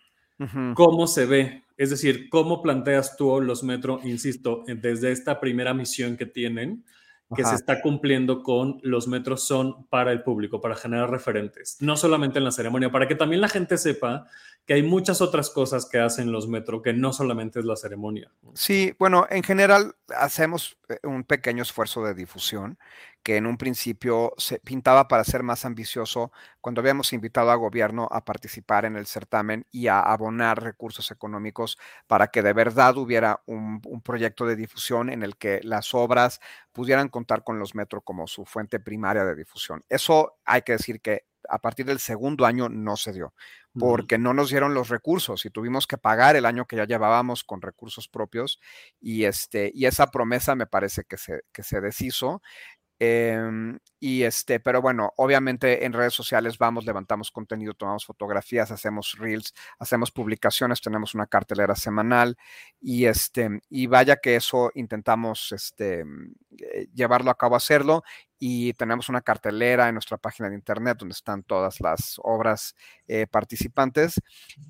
[0.74, 1.62] ¿cómo se ve?
[1.76, 6.84] Es decir, ¿cómo planteas tú los metro, insisto, desde esta primera misión que tienen?
[7.34, 11.96] Que se está cumpliendo con los metros son para el público, para generar referentes, no
[11.96, 14.26] solamente en la ceremonia, para que también la gente sepa
[14.66, 18.30] que hay muchas otras cosas que hacen los metro, que no solamente es la ceremonia.
[18.54, 22.78] Sí, bueno, en general hacemos eh, un pequeño esfuerzo de difusión
[23.24, 28.06] que en un principio se pintaba para ser más ambicioso cuando habíamos invitado a gobierno
[28.10, 33.42] a participar en el certamen y a abonar recursos económicos para que de verdad hubiera
[33.46, 38.26] un, proyecto de difusión en el que las obras pudieran contar con los metros como
[38.26, 39.82] su fuente primaria de difusión.
[39.88, 43.34] Eso hay que decir que a partir del segundo año no se dio,
[43.78, 47.44] porque no nos dieron los recursos y tuvimos que pagar el año que ya llevábamos
[47.44, 48.60] con recursos propios
[49.00, 52.40] y, este, y esa promesa me parece que se, que se deshizo.
[53.00, 59.16] Em, y este, pero bueno, obviamente en redes sociales vamos, levantamos contenido, tomamos fotografías, hacemos
[59.18, 62.36] reels, hacemos publicaciones, tenemos una cartelera semanal
[62.80, 66.04] y este, y vaya que eso intentamos este,
[66.58, 68.04] eh, llevarlo a cabo, hacerlo
[68.38, 72.76] y tenemos una cartelera en nuestra página de internet donde están todas las obras
[73.08, 74.20] eh, participantes.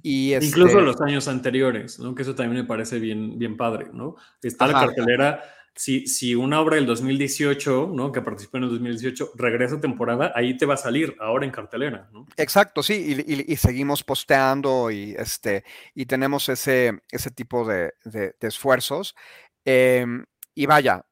[0.01, 2.15] Y Incluso este los años anteriores, ¿no?
[2.15, 4.15] Que eso también me parece bien, bien padre, ¿no?
[4.41, 5.43] Está la cartelera
[5.75, 8.13] si, si una obra del 2018, ¿no?
[8.13, 12.09] Que participó en el 2018, regresa temporada, ahí te va a salir ahora en cartelera.
[12.37, 17.93] Exacto, sí, y, seguimos posteando y, este, y tenemos ese, ese tipo de,
[18.41, 19.17] esfuerzos.
[19.65, 21.05] Em, y vaya,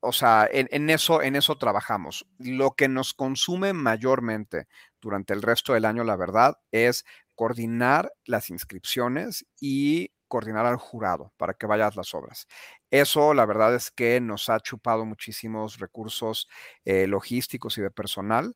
[0.00, 2.26] o sea, en, eso, en eso trabajamos.
[2.38, 4.68] Lo que nos consume mayormente
[5.00, 11.32] durante el resto del año, la verdad, es coordinar las inscripciones y coordinar al jurado
[11.36, 12.46] para que vayas las obras.
[12.90, 16.48] Eso, la verdad es que nos ha chupado muchísimos recursos
[16.84, 18.54] eh, logísticos y de personal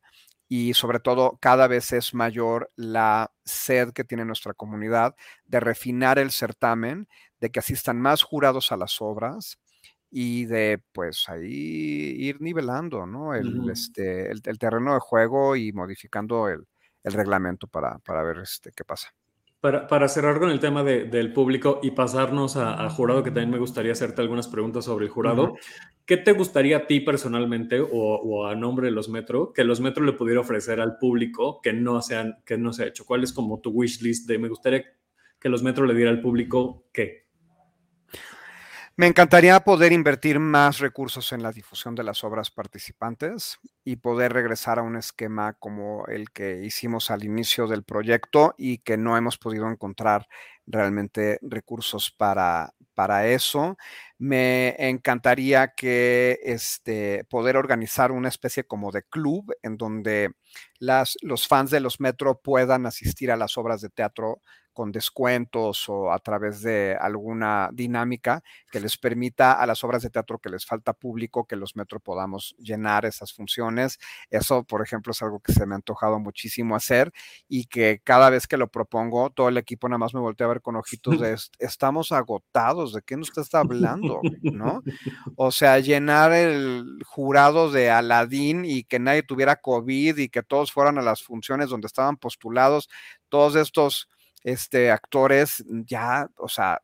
[0.52, 6.18] y sobre todo cada vez es mayor la sed que tiene nuestra comunidad de refinar
[6.18, 9.58] el certamen, de que asistan más jurados a las obras
[10.10, 13.34] y de pues ahí ir nivelando ¿no?
[13.34, 16.66] el, este, el, terreno de juego y modificando el,
[17.04, 19.14] reglamento para, para ver este, qué pasa.
[19.60, 23.92] Para, cerrar con el tema del público y pasarnos a, jurado, que también me gustaría
[23.92, 25.54] hacerte algunas preguntas sobre el jurado,
[26.06, 30.02] ¿qué te gustaría a ti personalmente o, a nombre de los Metro que los Metro
[30.02, 33.04] le pudiera ofrecer al público que no, sean, que no se ha hecho?
[33.04, 34.82] ¿Cuál es como tu wish list de me gustaría
[35.38, 37.29] que los Metro le diera al público qué?
[39.00, 44.34] Me encantaría poder invertir más recursos en la difusión de las obras participantes y poder
[44.34, 49.16] regresar a un esquema como el que hicimos al inicio del proyecto y que no
[49.16, 50.28] hemos podido encontrar
[50.66, 53.78] realmente recursos para, para eso.
[54.18, 60.32] Me encantaría que este, poder organizar una especie como de club en donde
[60.78, 64.42] las, los fans de los Metro puedan asistir a las obras de teatro
[64.80, 70.08] con descuentos o a través de alguna dinámica que les permita a las obras de
[70.08, 73.98] teatro que les falta público, que los metro podamos llenar esas funciones.
[74.30, 77.12] Eso, por ejemplo, es algo que se me ha antojado muchísimo hacer
[77.46, 80.48] y que cada vez que lo propongo, todo el equipo nada más me voltea a
[80.48, 84.22] ver con ojitos de estamos agotados, ¿de qué nos está hablando?
[84.40, 84.82] ¿No?
[85.36, 90.72] O sea, llenar el jurado de Aladín y que nadie tuviera COVID y que todos
[90.72, 92.88] fueran a las funciones donde estaban postulados,
[93.28, 94.08] todos estos
[94.42, 96.80] este, actores, ya, o sea,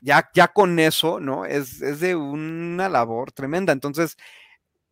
[0.00, 1.44] ya, ya con eso, ¿no?
[1.44, 3.72] Es, es de una labor tremenda.
[3.72, 4.16] Entonces,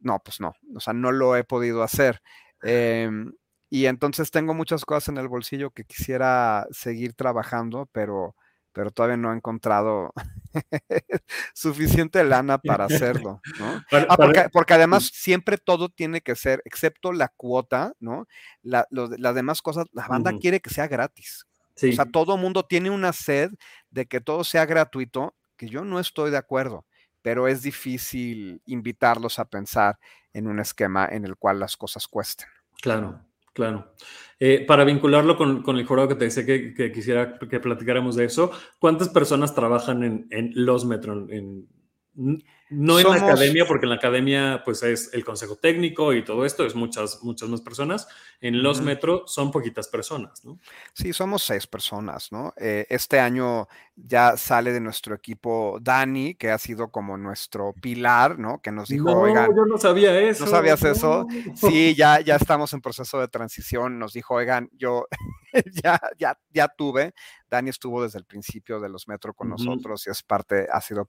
[0.01, 2.23] no, pues no, o sea, no lo he podido hacer.
[2.63, 3.33] Em,
[3.71, 8.35] y entonces tengo muchas cosas en el bolsillo que quisiera seguir trabajando, pero,
[8.73, 10.13] pero todavía no he encontrado
[11.55, 13.85] suficiente lana para hacerlo, ¿no?
[14.09, 18.27] Ah, porque, además siempre todo tiene que ser, excepto la cuota, ¿no?
[18.63, 21.48] las demás cosas, la banda quiere que sea gratis.
[21.83, 23.51] O sea, todo mundo tiene una sed
[23.91, 26.87] de que todo sea gratuito, que yo no estoy de acuerdo,
[27.23, 29.99] pero es difícil invitarlos a pensar
[30.33, 32.49] en un esquema en el cual las cosas cuesten.
[32.81, 33.21] Claro,
[33.53, 33.93] claro.
[34.39, 38.51] Eh, para vincularlo con, el jurado que te decía que, quisiera que platicáramos de eso,
[38.79, 41.69] ¿cuántas personas trabajan en, los Metro, en,
[42.71, 46.45] no en la academia, porque en la academia pues es el consejo técnico y todo
[46.45, 48.09] esto, es muchas, muchas más personas.
[48.41, 50.59] En los metro son poquitas personas, ¿no?
[50.93, 52.55] Sí, somos seis personas, ¿no?
[52.57, 53.69] Eh, este año
[54.05, 58.61] ya sale de nuestro equipo Dani, que ha sido como nuestro pilar, ¿no?
[58.61, 60.45] Que nos dijo, no, yo no sabía eso.
[60.45, 61.27] ¿No sabías eso?
[61.55, 63.99] Sí, ya, ya estamos en proceso de transición.
[63.99, 65.07] Nos dijo, oigan, yo
[65.83, 67.13] ya, ya, ya tuve.
[67.51, 71.09] Dani estuvo desde el principio de los metro con nosotros y es parte, ha sido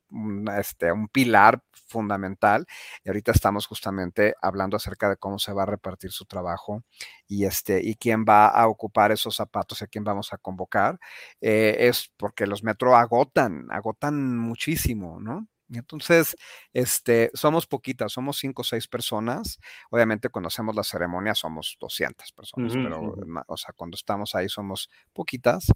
[0.58, 2.66] este, un pilar fundamental.
[3.04, 6.84] Y ahorita estamos justamente hablando acerca de cómo se va a repartir su trabajo
[7.28, 10.98] y, este, y quién va a ocupar esos zapatos y a quién vamos a convocar.
[11.42, 15.48] Eh, es porque los metro agotan, agotan muchísimo, ¿no?
[15.72, 16.36] Entonces,
[16.74, 19.60] este, somos poquitas, somos cinco o seis personas.
[19.92, 23.16] Obviamente, cuando hacemos la ceremonia somos 200 personas, pero,
[23.48, 25.68] o sea, cuando estamos ahí somos poquitas.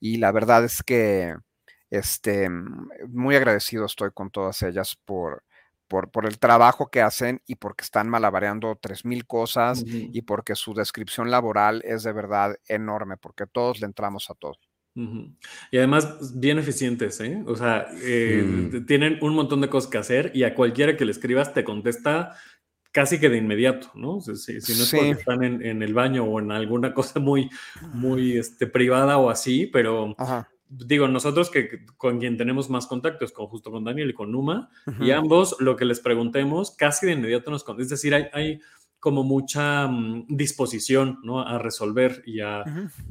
[0.00, 1.36] Y la verdad es que,
[1.90, 5.44] este, muy agradecido estoy con todas ellas por,
[5.86, 10.56] por, por, el trabajo que hacen y porque están malabareando tres mil cosas y porque
[10.56, 14.58] su descripción laboral es de verdad enorme, porque todos le entramos a todo.
[15.70, 17.42] Y además bien eficientes, ¿eh?
[17.46, 21.12] O sea, eh, tienen un montón de cosas que hacer y a cualquiera que le
[21.12, 22.34] escribas te contesta
[22.92, 24.22] casi que de inmediato, ¿no?
[24.22, 27.50] Si, no es porque están en, el baño o en alguna cosa muy,
[27.92, 30.16] muy este, privada o así, pero
[30.68, 34.70] digo, nosotros que con quien tenemos más contactos, con justo con Daniel y con Numa,
[34.98, 37.84] y ambos lo que les preguntemos casi de inmediato nos contestan.
[37.84, 38.60] Es decir, hay, hay
[39.00, 41.40] como mucha mm, disposición ¿no?
[41.40, 42.64] a resolver y a,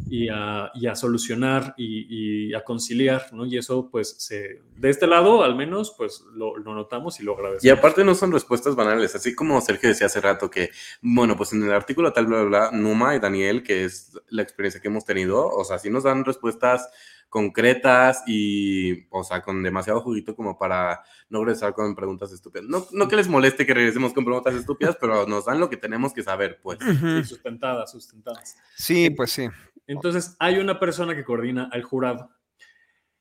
[0.09, 3.45] y a, y a solucionar y, a conciliar, ¿no?
[3.45, 7.33] Y eso, pues, se, de este lado, al menos, pues, lo, lo, notamos y lo
[7.33, 7.63] agradecemos.
[7.63, 10.69] Y aparte no son respuestas banales, así como Sergio decía hace rato que,
[11.01, 14.41] bueno, pues en el artículo tal, bla, bla, bla, Numa y Daniel, que es la
[14.41, 16.89] experiencia que hemos tenido, o sea, sí nos dan respuestas
[17.29, 22.67] concretas y, o sea, con demasiado juguito como para no regresar con preguntas estúpidas.
[22.67, 25.77] No, no que les moleste que regresemos con preguntas estúpidas, pero nos dan lo que
[25.77, 26.79] tenemos que saber, pues.
[27.27, 28.57] sustentadas, sustentadas.
[28.75, 29.49] Sí, pues sí.
[29.87, 32.31] Entonces, hay una persona que coordina al jurado.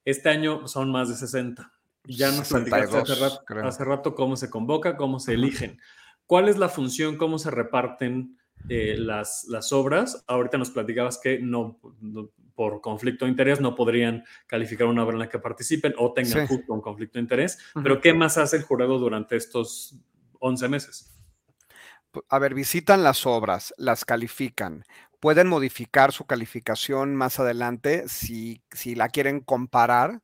[0.04, 1.72] Este año son más de 60.
[2.04, 5.80] Ya nos platicaste hace rato, hace rato, cómo se convoca, cómo se eligen.
[6.26, 8.38] ¿Cuál es la función, cómo se reparten
[8.68, 10.24] eh, las, las obras?
[10.26, 11.80] Ahorita nos platicabas que no
[12.54, 16.46] por conflicto de interés no podrían calificar una obra en la que participen o tengan
[16.46, 17.58] justo un conflicto de interés.
[17.82, 19.98] Pero ¿qué más hace el jurado durante estos
[20.40, 21.10] 11 meses?
[22.28, 24.84] A ver, visitan las obras, las califican,
[25.18, 30.22] pueden modificar su calificación más adelante si, si la quieren comparar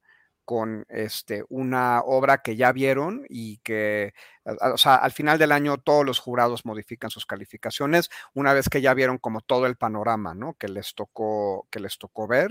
[0.50, 5.78] con este, una obra que ya vieron y que, o sea, al final del año
[5.78, 10.34] todos los jurados modifican sus calificaciones una vez que ya vieron como todo el panorama,
[10.34, 10.54] ¿no?
[10.54, 12.50] Que les tocó, que les tocó ver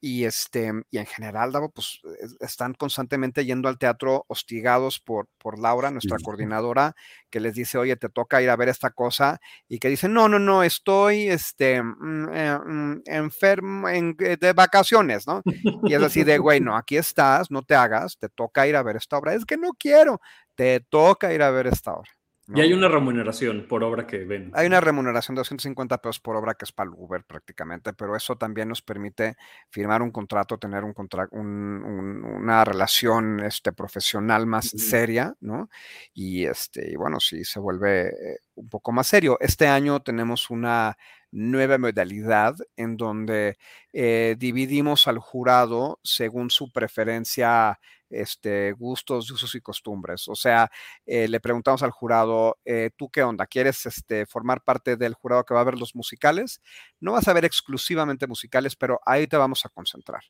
[0.00, 2.00] y este y en general Davo pues
[2.40, 6.94] están constantemente yendo al teatro hostigados por, por Laura nuestra coordinadora
[7.28, 10.28] que les dice oye te toca ir a ver esta cosa y que dicen no
[10.28, 15.42] no no estoy este mm, eh, mm, enfermo en, eh, de vacaciones no
[15.84, 18.82] y es así de güey no aquí estás no te hagas te toca ir a
[18.82, 20.20] ver esta obra es que no quiero
[20.54, 22.10] te toca ir a ver esta obra
[22.54, 24.50] y hay una remuneración por obra que ven.
[24.54, 28.16] Hay una remuneración de 250 pesos por obra que es para el Uber prácticamente, pero
[28.16, 29.36] eso también nos permite
[29.70, 30.94] firmar un contrato, tener un,
[31.32, 35.68] una relación este, profesional más seria, ¿no?
[36.14, 39.36] Y, este, y bueno, sí se vuelve eh, un poco más serio.
[39.40, 40.96] Este año tenemos una
[41.32, 43.56] nueva modalidad en donde
[43.92, 47.78] eh, dividimos al jurado según su preferencia
[48.10, 50.28] este, gustos, usos y costumbres.
[50.28, 50.70] O sea,
[51.06, 53.46] eh, le preguntamos al jurado, eh, ¿tú qué onda?
[53.46, 56.60] ¿Quieres este, formar parte del jurado que va a ver los musicales?
[57.00, 60.22] No vas a ver exclusivamente musicales, pero ahí te vamos a concentrar.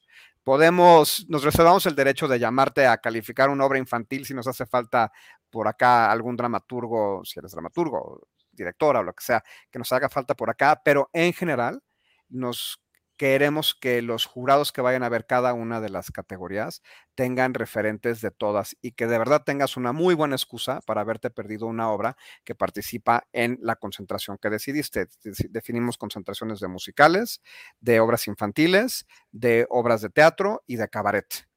[0.45, 4.66] Podemos, nos reservamos el derecho de llamarte a calificar una obra infantil si nos hace
[4.66, 5.11] falta
[5.51, 10.09] por acá algún dramaturgo, si eres dramaturgo, directora o lo que sea, que nos haga
[10.09, 11.83] falta por acá, pero en general
[12.28, 12.81] nos
[13.20, 16.80] queremos que los jurados que vayan a ver cada una de las categorías
[17.14, 21.28] tengan referentes de todas y que de verdad tengas una muy buena excusa para haberte
[21.28, 25.06] perdido una obra que participa en la concentración que decidiste.
[25.50, 27.42] Definimos concentraciones de musicales,
[27.78, 31.49] de obras infantiles, de obras de teatro y de cabaret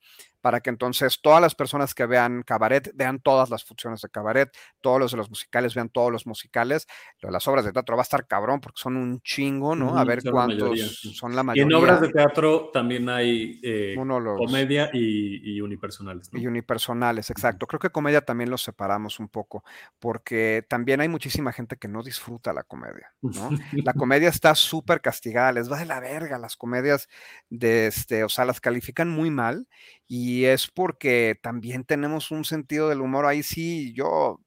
[0.43, 4.51] para que entonces todas las personas que vean cabaret vean todas las funciones de cabaret,
[4.81, 6.85] todos los de los musicales vean todos los musicales.
[7.21, 9.97] Lo de las obras de teatro va a estar cabrón porque son un chingo, ¿no?
[9.97, 11.63] A ver cuántos son la mayoría.
[11.63, 16.29] Y en obras de teatro también hay eh, comedia y, unipersonales.
[16.33, 17.65] Y unipersonales, exacto.
[17.65, 19.63] Creo que comedia también los separamos un poco
[19.97, 23.49] porque también hay muchísima gente que no disfruta la comedia, ¿no?
[23.71, 27.07] la comedia está súper castigada, les va de la verga las comedias
[27.49, 29.69] de este, o sea, las califican muy mal
[30.15, 33.25] y es porque también tenemos un sentido del humor.
[33.25, 34.39] Ahí sí, yo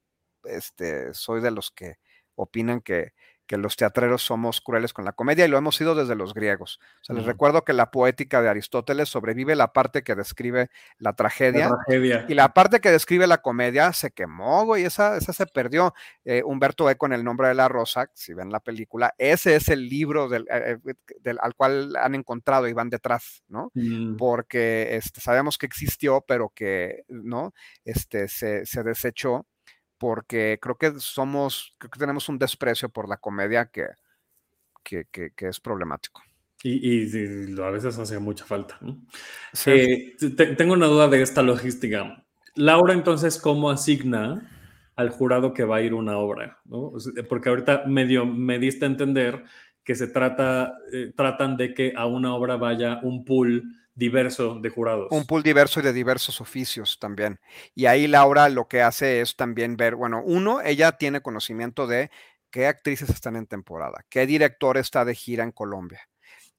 [0.45, 1.95] este, soy de los que
[2.35, 3.11] opinan que
[3.47, 6.79] que los teatreros somos crueles con la comedia y lo hemos sido desde los griegos.
[7.01, 10.69] O sea, les recuerdo que la poética de Aristóteles sobrevive la parte que describe
[10.99, 11.71] la tragedia,
[12.27, 15.93] y la parte que describe la comedia se quemó, güey, esa, esa se perdió.
[16.25, 19.69] Eh, Humberto Eco en El nombre de la rosa, si ven la película, ese es
[19.69, 23.71] el libro del, eh, eh, al cual han encontrado y van detrás, ¿no?
[23.73, 24.17] Mm.
[24.17, 27.53] Porque este, sabemos que existió, pero que, ¿no?
[27.85, 29.45] Este, se, se desechó
[29.97, 33.87] porque creo que somos, creo que tenemos un desprecio por la comedia que,
[34.83, 36.21] que, es problemático.
[36.63, 38.79] Y, a veces hace mucha falta.
[39.65, 40.15] Eh,
[40.57, 42.23] tengo una duda de esta logística.
[42.55, 44.49] Laura, entonces, ¿cómo asigna
[44.95, 46.59] al jurado que va a ir una obra?
[47.29, 49.43] Porque ahorita medio me diste a entender
[49.83, 53.63] que se trata, eh, tratan de que a una obra vaya un pool
[53.97, 55.07] diverso de jurados.
[55.09, 57.39] Un pool diverso y de diversos oficios también.
[57.73, 62.11] Y ahí Laura lo que hace es también ver, bueno, uno, ella tiene conocimiento de
[62.51, 66.07] qué actrices están en temporada, qué director está de gira en Colombia,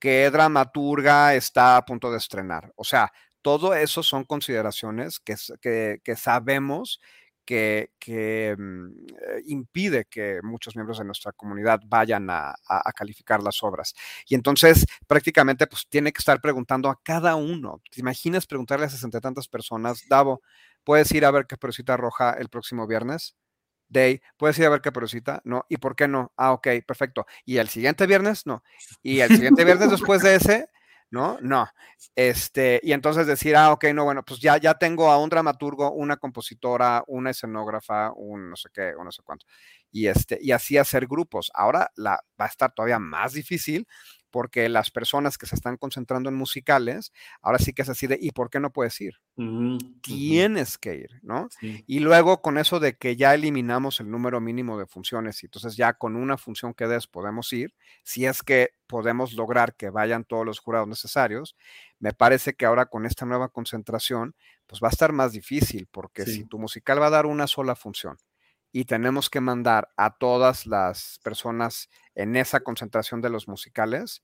[0.00, 2.72] qué dramaturga está a punto de estrenar.
[2.74, 7.00] O sea, todo eso son consideraciones que, que, que sabemos
[7.48, 12.54] que, mm, eh, impide que muchos miembros de nuestra comunidad vayan a,
[12.94, 13.94] calificar las obras.
[14.26, 17.80] Y entonces prácticamente pues tiene que estar preguntando a cada uno.
[17.90, 20.42] ¿Te imaginas preguntarle a sesenta tantas personas, Davo,
[20.84, 23.36] ¿puedes ir a ver Caperucita Roja el próximo viernes?
[23.88, 25.40] Day, ¿puedes ir a ver Caperucita?
[25.44, 25.64] No.
[25.70, 26.32] ¿Y por qué no?
[26.36, 27.26] Ah, ok, perfecto.
[27.46, 28.44] ¿Y el siguiente viernes?
[28.46, 28.62] No.
[29.02, 30.68] ¿Y el siguiente viernes después de ese?
[31.10, 31.38] ¿No?
[31.40, 31.68] No.
[32.14, 35.92] Este, y entonces decir, ah, ok, no, bueno, pues ya, ya tengo a un dramaturgo,
[35.92, 39.46] una compositora, una escenógrafa, un no sé qué, o no sé cuánto.
[39.90, 41.50] Y, este, y así hacer grupos.
[41.54, 43.86] Ahora la, va a estar todavía más difícil
[44.30, 47.12] porque las personas que se están concentrando en musicales,
[47.42, 49.14] ahora sí que es así de, ¿y por qué no puedes ir?
[50.00, 51.50] Tienes que ir, ¿no?
[51.86, 55.76] Y luego con eso de que ya eliminamos el número mínimo de funciones y entonces
[55.76, 57.74] ya con una función que des podemos ir,
[58.04, 61.56] si es que podemos lograr que vayan todos los jurados necesarios,
[61.98, 64.34] me parece que ahora con esta nueva concentración,
[64.66, 67.74] pues va a estar más difícil, porque si tu musical va a dar una sola
[67.74, 68.16] función
[68.72, 74.22] y tenemos que mandar a todas las personas en esa concentración de los musicales,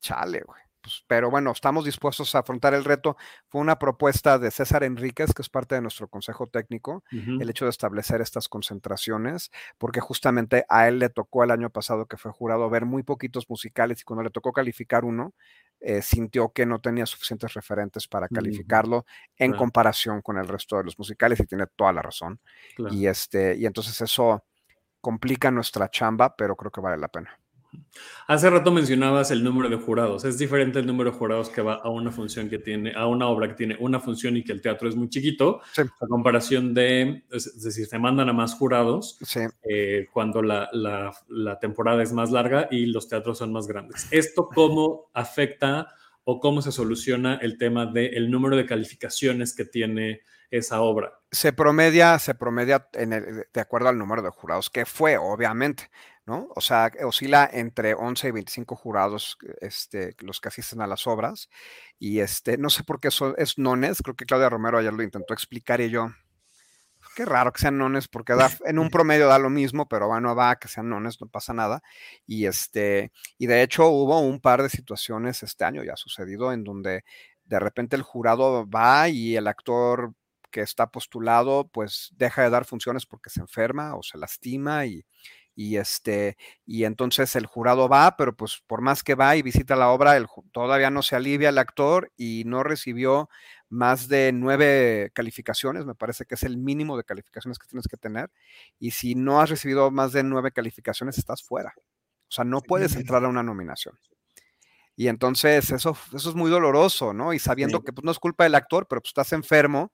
[0.00, 0.62] chale, güey.
[0.82, 3.16] Pues, pero bueno, estamos dispuestos a afrontar el reto.
[3.48, 7.66] Fue una propuesta de César Enríquez, que es parte de nuestro consejo técnico, el hecho
[7.66, 12.32] de establecer estas concentraciones, porque justamente a él le tocó el año pasado que fue
[12.32, 15.34] jurado ver muy poquitos musicales y cuando le tocó calificar uno,
[15.84, 19.04] eh, sintió que no tenía suficientes referentes para calificarlo
[19.36, 22.38] en comparación con el resto de los musicales y tiene toda la razón.
[22.90, 24.44] Y, este, y entonces eso
[25.00, 27.36] complica nuestra chamba, pero creo que vale la pena.
[28.26, 30.24] Hace rato mencionabas el número de jurados.
[30.24, 33.28] Es diferente el número de jurados que va a una función que tiene, a una
[33.28, 37.24] obra que tiene una función y que el teatro es muy chiquito, a comparación de,
[37.30, 39.18] es decir, se mandan a más jurados
[39.68, 44.06] eh, cuando la, la, temporada es más larga y los teatros son más grandes.
[44.10, 45.88] ¿Esto cómo afecta
[46.24, 51.18] o cómo se soluciona el tema del número de calificaciones que tiene esa obra?
[51.30, 55.90] Se promedia, se promedia en el, de acuerdo al número de jurados que fue, obviamente.
[56.26, 56.48] ¿No?
[56.54, 61.48] O sea, oscila entre 11 y 25 jurados este, los que asisten a las obras.
[61.98, 65.02] Y este, no sé por qué eso es nones, creo que Claudia Romero ayer lo
[65.02, 66.10] intentó explicar y yo,
[67.16, 70.34] qué raro que sean nones, porque da, en un promedio da lo mismo, pero bueno,
[70.34, 71.82] va que sean nones, no pasa nada.
[72.26, 76.52] Y este, y de hecho hubo un par de situaciones este año, ya ha sucedido,
[76.52, 77.04] en donde
[77.44, 80.14] de repente el jurado va y el actor
[80.50, 85.04] que está postulado, pues deja de dar funciones porque se enferma o se lastima y,
[85.54, 89.76] y este y entonces el jurado va, pero pues por más que va y visita
[89.76, 93.28] la obra, el, todavía no se alivia el actor y no recibió
[93.68, 97.96] más de nueve calificaciones, me parece que es el mínimo de calificaciones que tienes que
[97.96, 98.30] tener,
[98.78, 101.72] y si no has recibido más de nueve calificaciones, estás fuera.
[101.76, 103.98] O sea, no puedes entrar a una nominación.
[104.96, 107.32] Y entonces eso, eso es muy doloroso, ¿no?
[107.32, 109.92] Y sabiendo que pues, no es culpa del actor, pero pues estás enfermo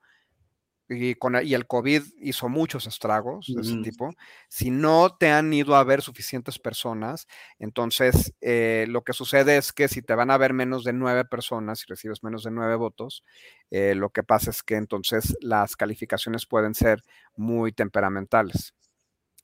[0.89, 4.11] y, con, y el COVID hizo muchos estragos de ese tipo.
[4.47, 7.27] Si no te han ido a ver suficientes personas,
[7.59, 11.25] entonces eh, lo que sucede es que si te van a ver menos de nueve
[11.25, 13.23] personas, si recibes menos de nueve votos,
[13.69, 17.03] eh, lo que pasa es que entonces las calificaciones pueden ser
[17.35, 18.73] muy temperamentales.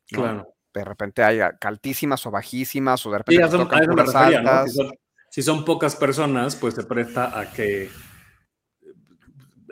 [0.07, 0.47] Claro.
[0.73, 4.75] De repente hay altísimas o bajísimas, o de repente altas.
[5.29, 7.89] si son pocas personas, pues se presta a que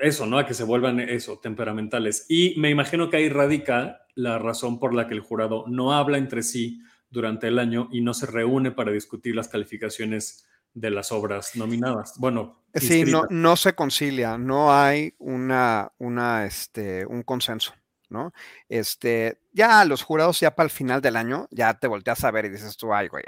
[0.04, 0.38] eso, ¿no?
[0.38, 2.26] A que se vuelvan eso, temperamentales.
[2.30, 6.18] Y me imagino que ahí radica la razón por la que el jurado no habla
[6.18, 11.12] entre sí durante el año y no se reúne para discutir las calificaciones de las
[11.12, 12.16] obras nominadas.
[12.18, 17.74] Bueno, sí, no, no, se concilia, no hay una, una, este, un consenso,
[18.10, 18.34] ¿no?
[18.68, 22.46] Este, ya los jurados ya para el final del año, ya te volteas a ver
[22.46, 23.24] y dices tú, ay, güey,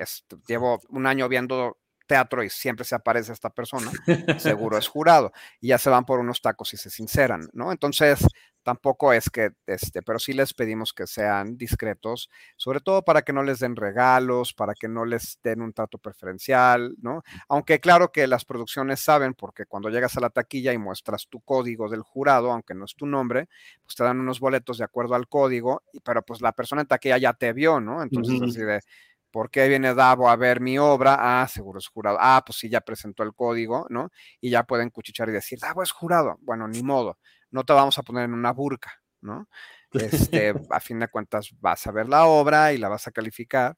[0.47, 3.91] llevo un año viendo teatro y siempre se aparece esta persona,
[4.39, 5.32] seguro es jurado.
[5.60, 7.72] Y ya se van por unos tacos y se sinceran, ¿no?
[7.72, 8.26] Entonces,
[8.66, 13.32] tampoco es que, este, pero sí les pedimos que sean discretos, sobre todo para que
[13.32, 17.22] no les den regalos, para que no les den un trato preferencial, ¿no?
[17.47, 21.41] Aunque claro que las producciones saben, porque cuando llegas a la taquilla y muestras tu
[21.41, 23.49] código del jurado, aunque no es tu nombre,
[23.84, 27.20] pues te dan unos boletos de acuerdo al código, pero pues la persona en taquilla
[27.20, 28.01] ya te vio, ¿no?
[28.01, 28.82] Entonces, así de
[29.36, 31.18] ¿Por qué viene Davo a ver mi obra?
[31.20, 32.18] Ah, seguro es jurado.
[32.22, 34.10] Ah, pues sí, ya presentó el código, ¿no?
[34.40, 36.38] Y ya pueden cuchichar y decir, Davo es jurado.
[36.40, 37.20] Bueno, ni modo,
[37.52, 39.50] no te vamos a poner en una burca, ¿no?
[39.92, 43.76] Este, a fin de cuentas vas a ver la obra y la vas a calificar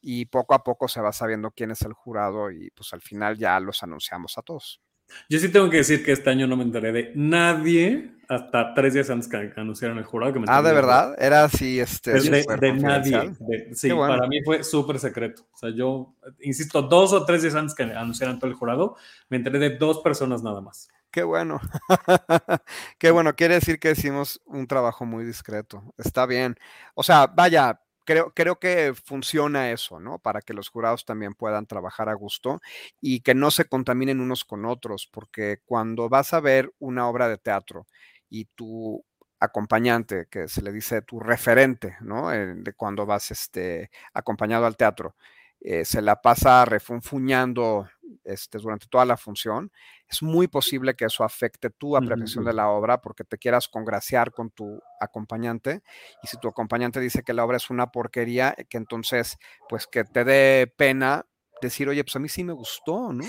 [0.00, 3.36] y poco a poco se va sabiendo quién es el jurado y pues al final
[3.36, 4.80] ya los anunciamos a todos.
[5.28, 8.94] Yo sí tengo que decir que este año no me enteré de nadie hasta tres
[8.94, 10.32] días antes que anunciaron el jurado.
[10.32, 11.16] Que me ah, ¿de verdad?
[11.18, 12.12] Era así, este...
[12.12, 13.32] de, nadie.
[13.74, 15.42] sí, para mí fue súper secreto.
[15.52, 18.96] O sea, yo, insisto, dos o tres días antes que anunciaran todo el jurado,
[19.28, 20.88] me enteré de dos personas nada más.
[21.10, 21.60] Qué bueno.
[22.98, 23.34] Qué bueno.
[23.34, 25.82] Quiere decir que hicimos un trabajo muy discreto.
[25.98, 26.56] Está bien.
[26.94, 27.80] O sea, vaya,
[28.10, 30.18] creo, creo que funciona eso, ¿no?
[30.18, 32.60] Para que los jurados también puedan trabajar a gusto
[33.00, 37.28] y que no se contaminen unos con otros, porque cuando vas a ver una obra
[37.28, 37.86] de teatro
[38.28, 39.04] y tu
[39.38, 42.30] acompañante, que se le dice tu referente, ¿no?
[42.30, 45.14] De cuando vas este, acompañado al teatro,
[45.60, 47.88] eh, se la pasa refunfuñando
[48.24, 49.70] este, durante toda la función,
[50.08, 54.32] es muy posible que eso afecte tu apreciación de la obra porque te quieras congraciar
[54.32, 55.82] con tu acompañante
[56.22, 59.38] y si tu acompañante dice que la obra es una porquería, que entonces
[59.68, 61.26] pues que te dé pena
[61.60, 63.24] decir, oye, pues a mí sí me gustó, ¿no?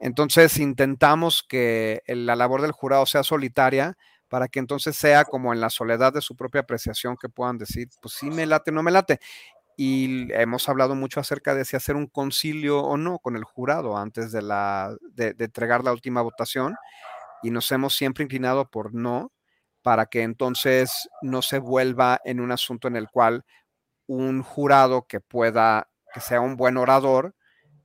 [0.00, 3.96] Entonces intentamos que la labor del jurado sea solitaria
[4.28, 7.88] para que entonces sea como en la soledad de su propia apreciación que puedan decir,
[8.00, 9.18] pues sí me late, no me late
[9.82, 13.96] y hemos hablado mucho acerca de si hacer un concilio o no con el jurado
[13.96, 16.76] antes de, la, de, entregar la última votación
[17.42, 19.32] y nos hemos siempre inclinado por no,
[19.80, 23.46] para que entonces no se vuelva en un asunto en el cual
[24.06, 27.34] un jurado que pueda, que sea un buen orador,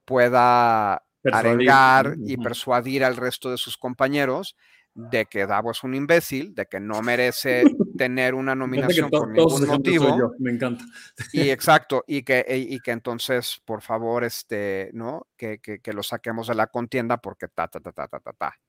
[0.03, 4.57] pueda arengar y persuadir al resto de sus compañeros
[4.95, 7.63] de que Davo es un imbécil, de que no merece
[7.97, 10.33] tener una nominación por ningún motivo.
[10.39, 10.85] Me encanta.
[11.33, 15.27] Y exacto, y que, y que entonces, por favor, este, ¿no?
[15.37, 18.59] Que, que, lo saquemos de la contienda porque ta, ta, ta, ta, ta, ta, ta.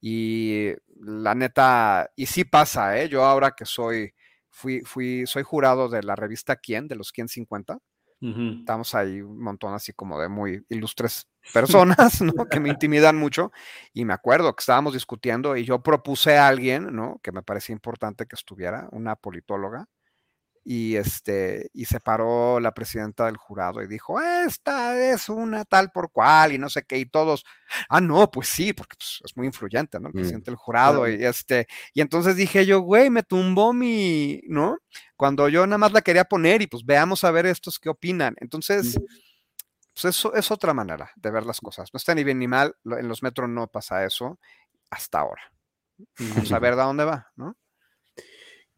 [0.00, 0.70] Y
[1.00, 3.08] la neta, y sí pasa, ¿eh?
[3.08, 4.14] Yo ahora que soy,
[4.48, 7.78] fui, fui, soy jurado de la revista Quién, de los Quién 50,
[8.20, 12.46] Estamos ahí un montón así como de muy ilustres personas, ¿no?
[12.48, 13.50] Que me intimidan mucho.
[13.94, 17.18] Y me acuerdo que estábamos discutiendo y yo propuse a alguien, ¿no?
[17.22, 19.86] Que me parecía importante que estuviera, una politóloga,
[20.62, 25.90] y este y se paró la presidenta del jurado y dijo esta es una tal
[25.90, 27.44] por cual y no sé qué y todos
[27.88, 31.08] ah no pues sí porque pues, es muy influyente no el mm, presidente del jurado
[31.08, 34.78] y este y entonces dije yo güey me tumbó mi no
[35.20, 38.34] cuando yo nada más la quería poner y pues veamos a ver estos qué opinan.
[38.40, 38.98] Entonces
[39.92, 41.90] pues eso es otra manera de ver las cosas.
[41.92, 44.38] No está ni bien ni mal en los metros no pasa eso
[44.88, 45.42] hasta ahora.
[46.18, 47.54] Vamos a ver de dónde va no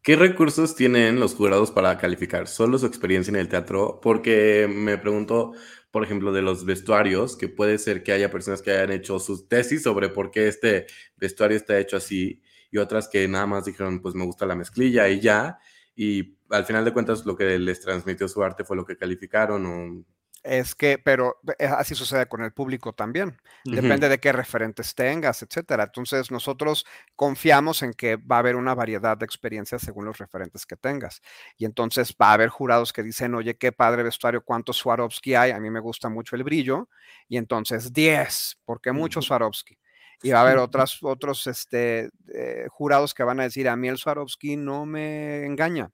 [0.03, 2.49] ¿Qué recursos tienen los jurados para calificar?
[2.49, 4.01] ¿Solo su experiencia en el teatro?
[4.01, 5.53] Porque me pregunto,
[5.91, 9.47] por ejemplo, de los vestuarios, que puede ser que haya personas que hayan hecho sus
[9.47, 14.01] tesis sobre por qué este vestuario está hecho así y otras que nada más dijeron,
[14.01, 15.57] pues me gusta la mezclilla y ya.
[15.95, 20.05] Y al final de cuentas lo que les transmitió su arte fue lo que calificaron.
[20.43, 23.37] Es que, pero eh, así sucede con el público también.
[23.63, 25.85] Depende de qué referentes tengas, etcétera.
[25.85, 26.85] Entonces, nosotros
[27.15, 31.21] confiamos en que va a haber una variedad de experiencias según los referentes que tengas.
[31.57, 35.51] Y entonces va a haber jurados que dicen, oye, qué padre vestuario, cuántos Swarovski hay.
[35.51, 36.89] A mí me gusta mucho el brillo.
[37.29, 39.77] Y entonces, 10, porque mucho Swarovski.
[40.23, 43.87] Y va a haber otras, otros este, eh, jurados que van a decir, a mí
[43.87, 45.89] el Swarovski no me engaña.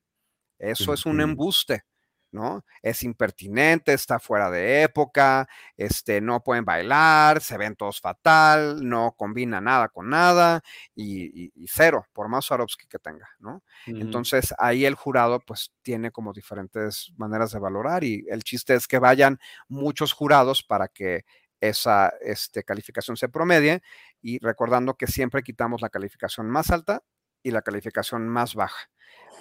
[0.57, 1.83] Eso es un embuste.
[2.31, 2.63] ¿No?
[2.81, 9.13] Es impertinente, está fuera de época, este, no pueden bailar, se ven todos fatal, no
[9.17, 10.61] combina nada con nada
[10.95, 13.63] y, cero, por más Swarovski que tenga, ¿no?
[13.85, 18.87] Entonces ahí el jurado pues tiene como diferentes maneras de valorar y el chiste es
[18.87, 21.25] que vayan muchos jurados para que
[21.61, 23.81] esa este, calificación se promedie
[24.21, 27.03] y recordando que siempre quitamos la calificación más alta
[27.43, 28.89] y la calificación más baja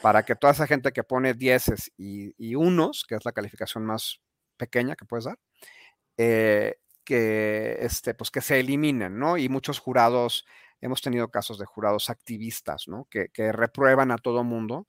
[0.03, 4.21] para que toda esa gente que pone dieces y, unos, que es la calificación más
[4.57, 5.39] pequeña que puedes dar,
[6.17, 9.37] eh, que, este, pues que se eliminen, ¿no?
[9.37, 10.47] Y muchos jurados,
[10.81, 13.09] hemos tenido casos de jurados activistas, ¿no?
[13.11, 14.87] Que, reprueban a todo mundo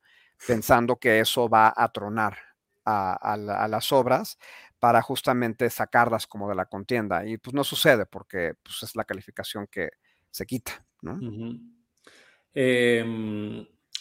[0.48, 2.38] pensando que eso va a tronar
[2.86, 4.38] a, las obras
[4.80, 7.26] para justamente sacarlas como de la contienda.
[7.26, 9.90] Y pues no sucede porque pues, es la calificación que
[10.32, 11.20] se quita, ¿no?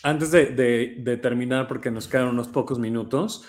[0.03, 3.45] Antes de, terminar, porque nos quedan unos pocos minutos,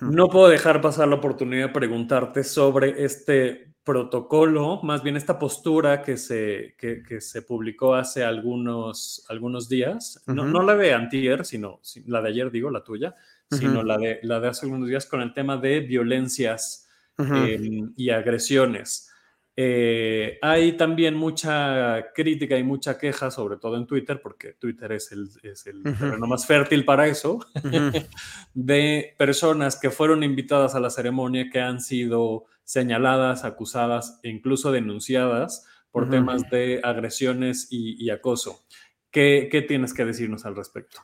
[0.00, 6.02] no puedo dejar pasar la oportunidad de preguntarte sobre este protocolo, más bien esta postura
[6.02, 6.76] que se,
[7.18, 12.70] se publicó hace algunos, algunos días, no, la de antier, sino la de ayer, digo,
[12.70, 13.16] la tuya,
[13.50, 16.88] sino la de, la de hace algunos días con el tema de violencias
[17.18, 19.09] em, y agresiones.
[19.56, 25.12] Eh, hay también mucha crítica y mucha queja, sobre todo en Twitter, porque Twitter es
[25.12, 27.40] el, es el terreno más fértil para eso,
[28.54, 34.72] de personas que fueron invitadas a la ceremonia que han sido señaladas, acusadas e incluso
[34.72, 38.64] denunciadas por temas de agresiones y acoso.
[39.10, 41.00] ¿Qué, tienes que decirnos al respecto?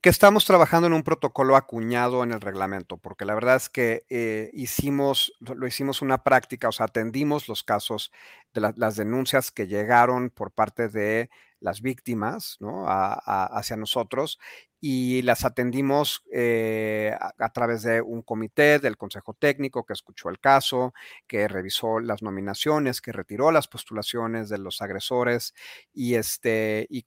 [0.00, 4.04] Que estamos trabajando en un protocolo acuñado en el reglamento, porque la verdad es que
[4.08, 8.12] eh, hicimos, lo hicimos una práctica, o sea, atendimos los casos
[8.54, 11.28] de las denuncias que llegaron por parte de
[11.60, 12.86] las víctimas ¿no?
[12.86, 14.38] hacia nosotros
[14.80, 20.40] y las atendimos eh, a, través de un comité del Consejo Técnico que escuchó el
[20.40, 20.94] caso,
[21.26, 25.54] que revisó las nominaciones, que retiró las postulaciones de los agresores
[25.92, 27.04] y, este, y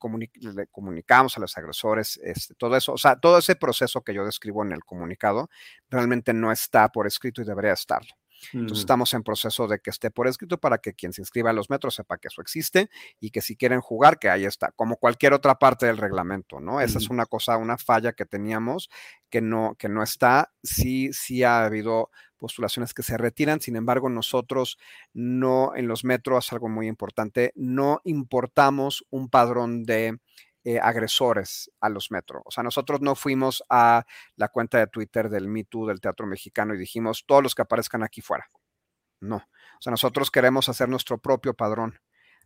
[0.53, 2.93] le comunicamos a los agresores este, todo eso.
[2.93, 5.49] O sea, todo ese proceso que yo describo en el comunicado
[5.89, 8.22] realmente no está por escrito y debería estarlo.
[8.51, 11.53] Entonces estamos en proceso de que esté por escrito para que quien se inscriba a
[11.53, 12.89] los metros sepa que eso existe
[13.19, 16.81] y que si quieren jugar, que ahí está, como cualquier otra parte del reglamento, ¿no?
[16.81, 18.89] Esa es una cosa, una falla que teníamos
[19.29, 20.51] que no, que no está.
[20.61, 24.77] Sí, sí ha habido postulaciones que se retiran, sin embargo, nosotros
[25.13, 30.19] no, en los metros, algo muy importante, no importamos un padrón de
[30.63, 32.41] eh, agresores a los metros.
[32.45, 34.05] O sea, nosotros no fuimos a
[34.35, 37.63] la cuenta de Twitter del Me Too del Teatro Mexicano y dijimos todos los que
[37.63, 38.47] aparezcan aquí fuera.
[39.19, 39.37] No.
[39.37, 41.99] O sea, nosotros queremos hacer nuestro propio padrón.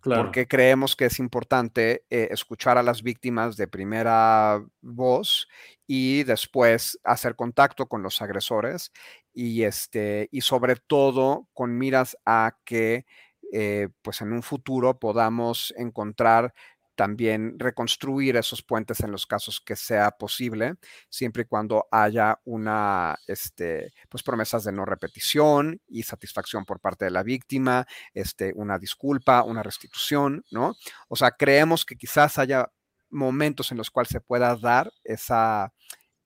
[0.04, 5.48] Porque creemos que es importante eh, escuchar a las víctimas de primera voz
[5.86, 8.92] y después hacer contacto con los agresores
[9.34, 13.06] y, este, y sobre todo con miras a que
[13.52, 16.54] eh, pues en un futuro podamos encontrar
[16.98, 20.74] también reconstruir esos puentes en los casos que sea posible,
[21.10, 27.06] siempre y cuando haya una, este, pues promesas de no repetición y satisfacción por parte
[27.06, 30.74] de la víctima, este, una disculpa, una restitución, ¿no?
[31.08, 32.70] O sea, creemos que quizás haya
[33.12, 35.72] momentos en los cuales se pueda dar esa,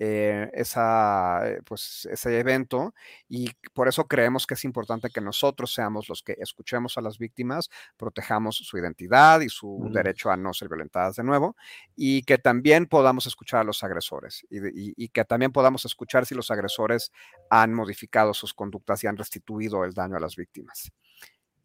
[0.04, 2.95] eh, esa, eh, pues, ese evento
[3.30, 7.20] y por eso creemos que es importante que nosotros seamos los que escuchemos a las
[7.20, 11.56] víctimas, protejamos su identidad y su derecho a no ser violentadas de nuevo
[11.95, 16.49] y que también podamos escuchar a los agresores y, que también podamos escuchar si los
[16.49, 17.12] agresores
[17.52, 20.91] han modificado sus conductas y han restituido el daño a las víctimas.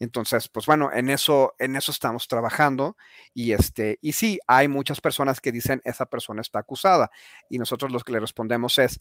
[0.01, 2.97] Entonces, pues bueno, en eso, en eso estamos trabajando
[3.35, 7.11] y este, y sí, hay muchas personas que dicen esa persona está acusada
[7.49, 9.01] y nosotros lo que le respondemos es,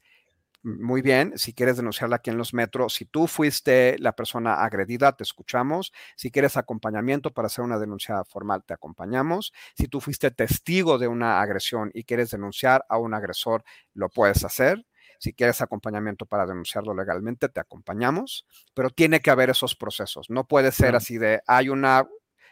[0.63, 5.11] muy bien, si quieres denunciarla aquí en los metros, si tú fuiste la persona agredida,
[5.15, 5.93] te escuchamos.
[6.15, 9.53] Si quieres acompañamiento para hacer una denuncia formal, te acompañamos.
[9.77, 14.43] Si tú fuiste testigo de una agresión y quieres denunciar a un agresor, lo puedes
[14.43, 14.85] hacer.
[15.20, 20.30] Si quieres acompañamiento para denunciarlo legalmente, te acompañamos, pero tiene que haber esos procesos.
[20.30, 22.07] No puede ser así de, hay una,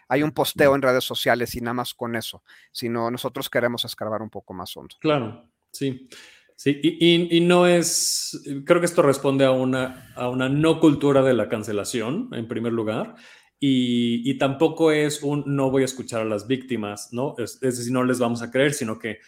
[0.08, 4.22] hay un posteo en redes sociales y nada más con eso, sino nosotros queremos escarbar
[4.22, 4.96] un poco más hondo.
[5.00, 6.08] Claro, sí.
[6.56, 11.34] Sí, y, no es, creo que esto responde a una, a una no cultura de
[11.34, 13.16] la cancelación, en primer lugar,
[13.60, 17.34] y, tampoco es un no voy a escuchar a las víctimas, ¿no?
[17.38, 19.20] Es, decir, no les vamos a creer, sino que,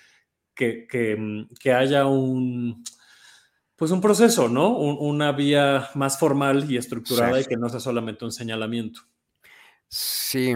[0.53, 0.87] que,
[1.59, 2.83] que, haya un,
[3.75, 4.77] pues un proceso, ¿no?
[4.77, 9.01] una vía más formal y estructurada y que no sea solamente un señalamiento.
[9.87, 10.55] Sí,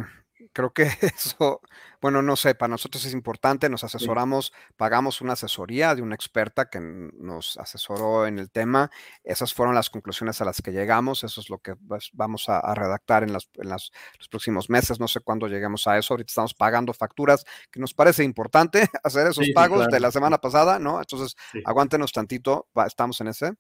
[0.53, 1.61] creo que eso
[2.01, 6.69] bueno, no sé, para nosotros es importante, nos asesoramos, pagamos una asesoría de una experta
[6.69, 8.89] que nos asesoró en el tema.
[9.23, 11.75] Esas fueron las conclusiones a las que llegamos, eso es lo que
[12.13, 13.51] vamos a, redactar en, los
[14.29, 18.23] próximos meses, no sé cuándo lleguemos a eso, ahorita estamos pagando facturas, que nos parece
[18.23, 20.99] importante hacer esos pagos de la semana pasada, ¿no?
[20.99, 21.35] Entonces,
[21.65, 23.53] aguántenos tantito, estamos en ese.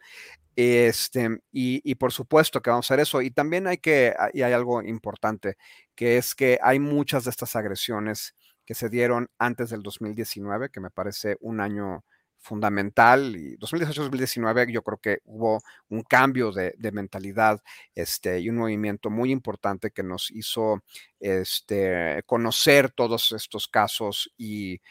[0.61, 3.21] Este, y, por supuesto que vamos a hacer eso.
[3.21, 5.55] Y también hay que, y hay algo importante,
[5.95, 8.35] que es que hay muchas de estas agresiones
[8.65, 12.03] que se dieron antes del 2019, que me parece un año
[12.39, 17.61] fundamental y 2018-2019 yo creo que hubo un cambio de, mentalidad
[17.95, 20.83] este, y un movimiento muy importante que nos hizo
[21.21, 24.81] este, conocer todos estos casos y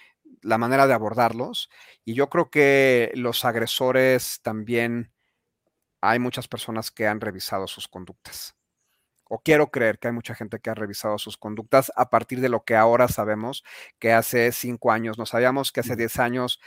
[0.43, 1.69] la manera de abordarlos.
[2.07, 5.13] Y yo creo que los agresores también,
[6.01, 8.59] hay muchas personas que han revisado sus conductas
[9.29, 12.49] o quiero creer que hay mucha gente que ha revisado sus conductas a partir de
[12.49, 13.63] lo que ahora sabemos
[13.99, 16.61] que hace cinco años no sabíamos, que hace diez años,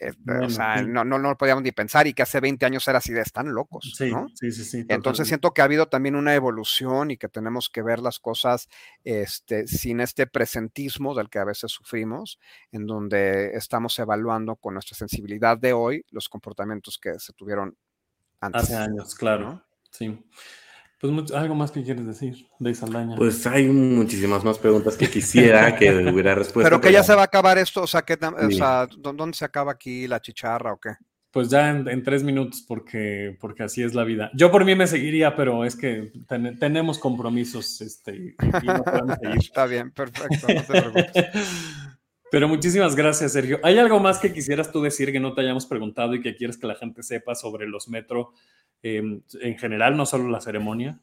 [0.00, 0.12] eh,
[0.42, 3.12] o sea, no, no, no podíamos ni pensar y que hace 20 años era así
[3.12, 3.94] de están locos.
[3.96, 4.28] Sí, ¿no?
[4.34, 4.84] sí, sí, sí.
[4.88, 8.68] Entonces siento que ha habido también una evolución y que tenemos que ver las cosas
[9.02, 12.38] este, sin este presentismo del que a veces sufrimos,
[12.70, 17.76] en donde estamos evaluando con nuestra sensibilidad de hoy los comportamientos que se tuvieron
[18.46, 18.62] antes.
[18.62, 19.62] Hace años, claro.
[19.90, 20.18] Sí.
[21.00, 23.16] Pues algo más que quieres decir de Saldaña.
[23.16, 26.70] Pues hay muchísimas más preguntas que quisiera que hubiera respuesta.
[26.70, 30.06] Pero que ya se va a acabar esto, o sea, que, ¿dónde se acaba aquí
[30.06, 30.92] la chicharra o qué?
[31.30, 34.30] Pues ya en, tres minutos, porque, porque así es la vida.
[34.34, 36.12] Yo por mí me seguiría, pero es que
[36.60, 39.38] tenemos compromisos este, y, no podemos seguir.
[39.38, 41.10] Está bien, perfecto, no te preocupes.
[42.34, 43.60] Pero muchísimas gracias, Sergio.
[43.62, 46.58] ¿Hay algo más que quisieras tú decir que no te hayamos preguntado y que quieres
[46.58, 48.32] que la gente sepa sobre los metro
[48.86, 51.00] Em, en general, no solo la ceremonia?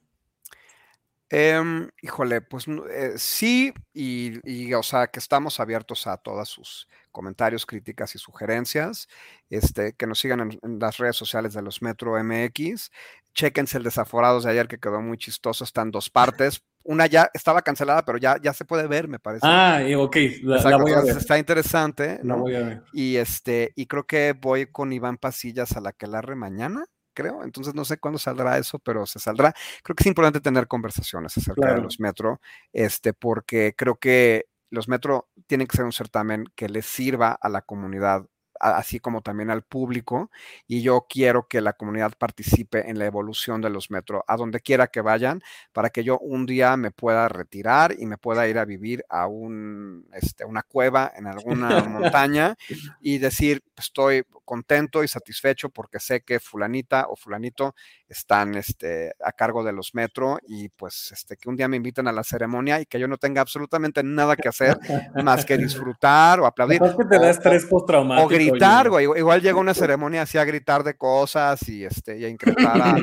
[1.31, 7.65] Em, híjole, pues eh, sí, y, o sea, que estamos abiertos a todas sus comentarios,
[7.65, 9.07] críticas y sugerencias.
[9.49, 12.91] Este, que nos sigan en, las redes sociales de los Metro MX.
[13.33, 15.63] Chequense el Desaforados de ayer, que quedó muy chistoso.
[15.63, 16.61] Está en dos partes.
[16.83, 19.45] Una ya estaba cancelada, pero ya, ya se puede ver, me parece.
[19.45, 20.17] Ah, ok.
[20.43, 21.17] La, voy a ver.
[21.17, 22.19] Está interesante.
[22.23, 22.83] La voy a ver.
[22.93, 26.85] Y, este, y creo que voy con Iván Pasillas a la que la re mañana
[27.13, 27.43] creo.
[27.43, 29.53] Entonces no sé cuándo saldrá eso, pero se saldrá.
[29.83, 32.41] Creo que es importante tener conversaciones acerca de los metro,
[32.73, 37.49] este, porque creo que los metro tienen que ser un certamen que les sirva a
[37.49, 38.25] la comunidad
[38.61, 40.29] así como también al público,
[40.67, 44.61] y yo quiero que la comunidad participe en la evolución de los metro, a donde
[44.61, 45.41] quiera que vayan,
[45.73, 49.27] para que yo un día me pueda retirar y me pueda ir a vivir a
[49.27, 52.55] un, este, una cueva en alguna montaña
[53.01, 57.75] y decir, estoy contento y satisfecho porque sé que fulanita o fulanito
[58.11, 62.07] están este, a cargo de los metro y pues este, que un día me inviten
[62.07, 64.77] a la ceremonia y que yo no tenga absolutamente nada que hacer
[65.23, 66.81] más que disfrutar o aplaudir.
[66.81, 69.05] Que te da estrés O gritar, güey.
[69.17, 72.95] Igual llega una ceremonia así a gritar de cosas y, este, y a increpar a,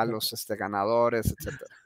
[0.00, 1.81] a los este, ganadores, etcétera.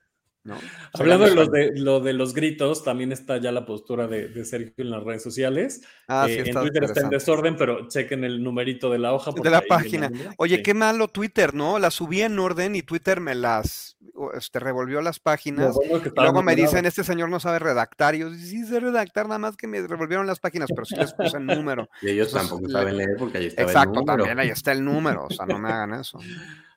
[0.93, 4.73] Hablando de, los de, lo de los gritos, también está ya la postura de, Sergio
[4.79, 5.83] en las redes sociales.
[6.09, 9.33] Ah, eh, en Twitter está en desorden, pero chequen el numerito de la hoja.
[9.33, 10.11] De la página.
[10.39, 11.79] Oye, qué malo Twitter, ¿no?
[11.79, 13.97] Las subí en orden y Twitter me las
[14.35, 15.77] este, revolvió las páginas.
[15.85, 18.15] y luego me dicen, este señor no sabe redactar.
[18.15, 21.13] Y yo, sí sé redactar, nada más que me revolvieron las páginas, pero sí les
[21.13, 21.89] puse el número.
[22.03, 23.81] Y ellos tampoco saben leer porque ahí está el número.
[23.81, 25.27] Exacto, también ahí está el número.
[25.27, 26.19] O sea, no me hagan eso.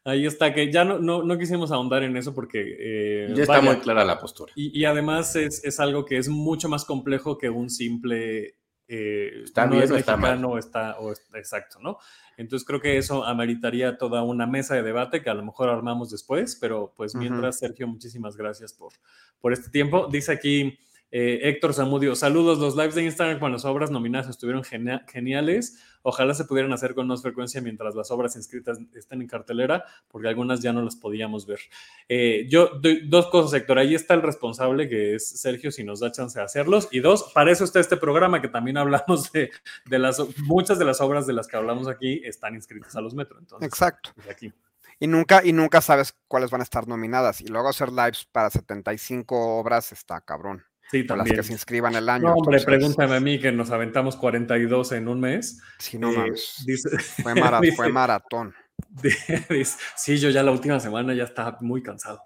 [0.06, 2.78] Ahí está, que ya no, no, quisimos ahondar en eso porque...
[2.80, 4.54] Eh, ya está muy clara la postura.
[4.56, 8.56] Y, además es, algo que es mucho más complejo que un simple...
[8.88, 10.58] Eh, está bien o está mal.
[10.58, 12.00] Está, o exacto, ¿no?
[12.38, 16.10] Entonces creo que eso ameritaría toda una mesa de debate que a lo mejor armamos
[16.10, 18.93] después, pero pues mientras, Sergio, muchísimas gracias por,
[19.39, 20.08] por este tiempo.
[20.08, 20.80] Dice aquí...
[21.12, 22.60] Eh, Héctor Zamudio, saludos.
[22.60, 25.80] Los lives de Instagram con las obras nominadas estuvieron geniales.
[26.01, 30.28] Ojalá se pudieran hacer con más frecuencia mientras las obras inscritas estén en cartelera, porque
[30.28, 31.60] algunas ya no las podíamos ver.
[32.07, 33.80] Eh, yo dos cosas, Héctor.
[33.80, 36.88] Ahí está el responsable, que es Sergio, si nos da chance de hacerlos.
[36.91, 39.49] Y dos, para eso está este programa, que también hablamos de,
[39.89, 43.43] las muchas de las obras de las que hablamos aquí están inscritas a los metros.
[43.62, 44.12] Exacto.
[44.16, 44.53] Pues, aquí.
[45.01, 47.41] Y nunca, y nunca sabes cuáles van a estar nominadas.
[47.41, 50.64] Y luego hacer lives para 75 obras está cabrón.
[50.90, 51.38] Sí, también.
[51.38, 52.30] las que se inscriban el año.
[52.30, 55.62] No, hombre, pregúntame a mí que nos aventamos 42 en un mes.
[55.78, 56.34] Sí, no eh,
[57.76, 58.56] fue, maratón.
[59.96, 62.24] sí, yo ya la última semana ya estaba muy cansado.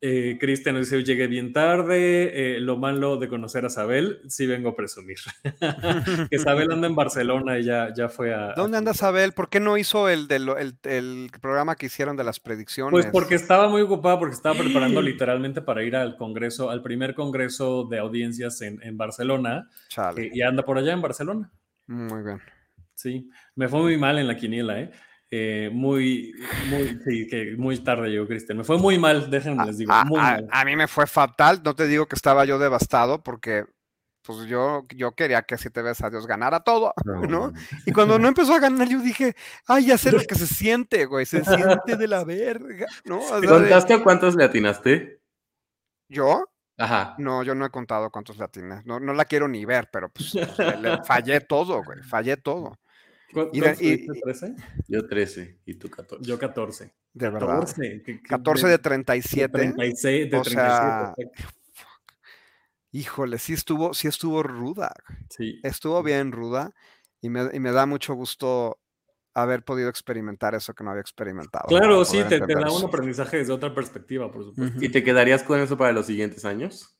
[0.00, 4.68] Eh, Cristian dice, llegué bien tarde, eh, lo malo de conocer a Sabel, sí vengo
[4.68, 5.18] a presumir.
[6.30, 8.52] que Sabel anda en Barcelona y ya, ya fue a...
[8.54, 9.32] ¿Dónde anda Sabel?
[9.32, 12.92] ¿Por qué no hizo el, el, programa que hicieron de las predicciones?
[12.92, 17.14] Pues porque estaba muy ocupada, porque estaba preparando literalmente para ir al congreso, al primer
[17.14, 19.68] congreso de audiencias en, Barcelona.
[20.16, 21.50] Eh, y anda por allá en Barcelona.
[21.88, 22.40] Muy bien.
[22.94, 24.90] Sí, me fue muy mal en la quiniela, ¿eh?
[25.30, 26.32] Eh, muy,
[26.70, 28.56] muy, sí, que muy tarde llegó Cristian.
[28.56, 29.92] Me fue muy mal, déjenme les digo.
[29.92, 33.66] A, mí me fue fatal, no te digo que estaba yo devastado porque
[34.22, 36.92] pues yo, yo quería que si te ves a Dios ganara todo,
[37.28, 37.52] ¿no?
[37.86, 39.34] Y cuando no empezó a ganar, yo dije,
[39.66, 43.20] ay, ya sé lo que se siente, güey, se siente de la verga, ¿no?
[43.20, 45.20] ¿Contaste a cuántos le atinaste?
[46.08, 46.44] ¿Yo?
[46.78, 47.16] Ajá.
[47.18, 48.82] No, yo no he contado cuántos le atiné.
[48.84, 50.32] No, no la quiero ni ver, pero pues,
[51.04, 52.78] fallé todo, güey, fallé todo.
[53.32, 54.54] ¿Cuántos y, 13?
[54.88, 56.24] Yo 13 y tú 14.
[56.24, 56.94] Yo 14.
[57.12, 57.60] De verdad.
[57.60, 59.52] 14, 14 de 37.
[59.52, 60.54] 36, de o 37.
[60.54, 61.14] Sea,
[62.92, 64.94] híjole, sí estuvo, sí estuvo ruda.
[65.30, 65.60] Sí.
[65.62, 66.72] Estuvo bien ruda
[67.20, 68.78] y me, y me da mucho gusto
[69.34, 71.66] haber podido experimentar eso que no había experimentado.
[71.68, 74.84] Claro, sí, te, te, da un aprendizaje desde otra perspectiva, por supuesto.
[74.84, 76.96] ¿Y te quedarías con eso para los siguientes años?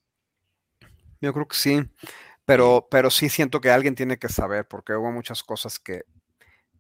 [1.20, 1.82] Yo creo que sí,
[2.44, 6.04] pero, pero sí siento que alguien tiene que saber, porque hubo muchas cosas que,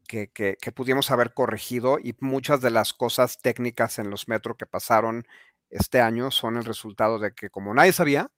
[0.08, 4.66] que, que, pudimos haber corregido y muchas de las cosas técnicas en los metros que
[4.66, 5.26] pasaron
[5.70, 8.30] este año son el resultado de que como nadie sabía,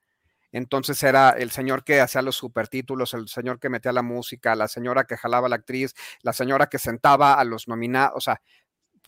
[0.52, 4.66] entonces era el señor que hacía los supertítulos, el señor que metía la música, la
[4.66, 8.42] señora que jalaba a la actriz, la señora que sentaba a los nominados, o sea,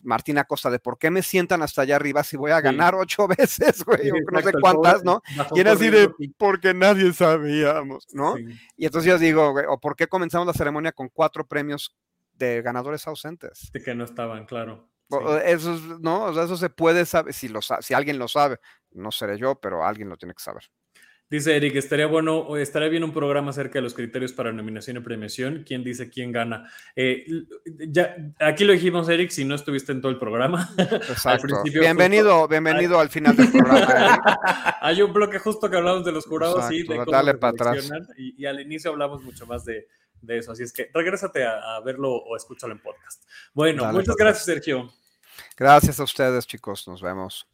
[0.03, 3.27] Martina Costa, de por qué me sientan hasta allá arriba si voy a ganar ocho
[3.37, 5.21] veces, güey, no sé cuántas, ¿no?
[5.53, 8.35] Y era así de, porque nadie sabíamos, ¿no?
[8.77, 11.95] Y entonces yo digo, güey, o por qué comenzamos la ceremonia con cuatro premios
[12.33, 13.69] de ganadores ausentes.
[13.71, 14.89] De que no estaban, claro.
[15.45, 18.57] Eso, no, eso se puede saber, si, lo, si alguien lo sabe,
[18.91, 20.63] no seré yo, pero alguien lo tiene que saber.
[21.29, 24.99] Dice Eric, estaría bueno, estaría bien un programa acerca de los criterios para nominación y
[24.99, 25.63] premiación.
[25.65, 26.69] ¿Quién dice quién gana?
[26.95, 27.25] Eh,
[27.87, 30.69] ya, aquí lo dijimos, Eric, si no estuviste en todo el programa.
[30.77, 31.63] Exacto.
[31.63, 34.21] bienvenido, bienvenido al final del programa.
[34.81, 37.91] hay un bloque justo que hablamos de los jurados y de cómo dale para atrás.
[38.15, 39.87] y, al inicio hablamos mucho más de,
[40.23, 40.51] de eso.
[40.51, 43.23] Así es que regrésate a, verlo o escúchalo en podcast.
[43.53, 44.91] Bueno, muchas gracias, Sergio.
[45.57, 46.87] Gracias a ustedes, chicos.
[46.87, 47.47] Nos vemos.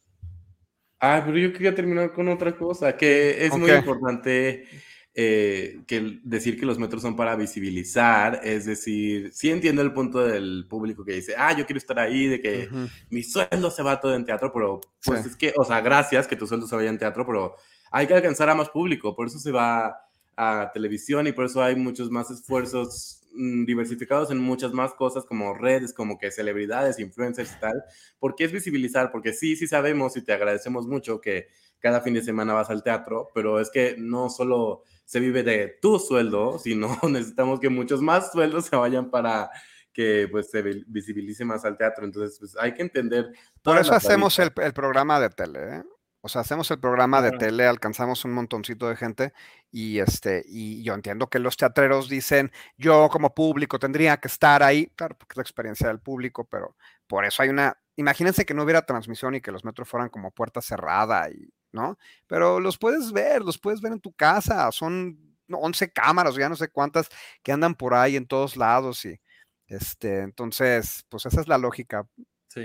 [1.00, 4.68] Ah, pero yo quería terminar con otra cosa, que es muy importante
[5.16, 10.26] eh, que decir que los metros son para visibilizar, es decir, sí entiendo el punto
[10.26, 12.70] del público que dice, ah, yo quiero estar ahí, de que
[13.10, 16.36] mi sueldo se va todo en teatro, pero pues es que, o sea, gracias que
[16.36, 17.56] tu sueldo se vaya en teatro, pero
[17.92, 20.09] hay que alcanzar a más público, por eso se va
[20.42, 25.26] a televisión y por eso hay muchos más esfuerzos mm, diversificados en muchas más cosas
[25.26, 27.84] como redes, como que celebridades, influencers y tal,
[28.20, 32.22] porque es visibilizar, porque sí, sí sabemos y te agradecemos mucho que cada fin de
[32.22, 36.98] semana vas al teatro, pero es que no solo se vive de tu sueldo, sino
[37.10, 39.50] necesitamos que muchos más sueldos se vayan para
[39.92, 43.34] que pues se visibilice más al teatro, entonces pues hay que entender.
[43.62, 45.84] Por eso hacemos el, el, programa de tele, ¿eh?
[46.22, 49.34] O sea, hacemos el programa de tele, alcanzamos un montoncito de gente
[49.72, 54.62] y este y yo entiendo que los teatreros dicen, yo como público tendría que estar
[54.62, 56.76] ahí, claro, porque es la experiencia del público, pero
[57.08, 60.32] por eso hay una, imagínense que no hubiera transmisión y que los metros fueran como
[60.32, 61.98] puerta cerrada y, ¿no?
[62.28, 65.18] Pero los puedes ver, los puedes ver en tu casa, son
[65.50, 67.08] 11 cámaras, ya no sé cuántas
[67.44, 69.20] que andan por ahí en todos lados y
[69.68, 72.08] este, entonces, pues esa es la lógica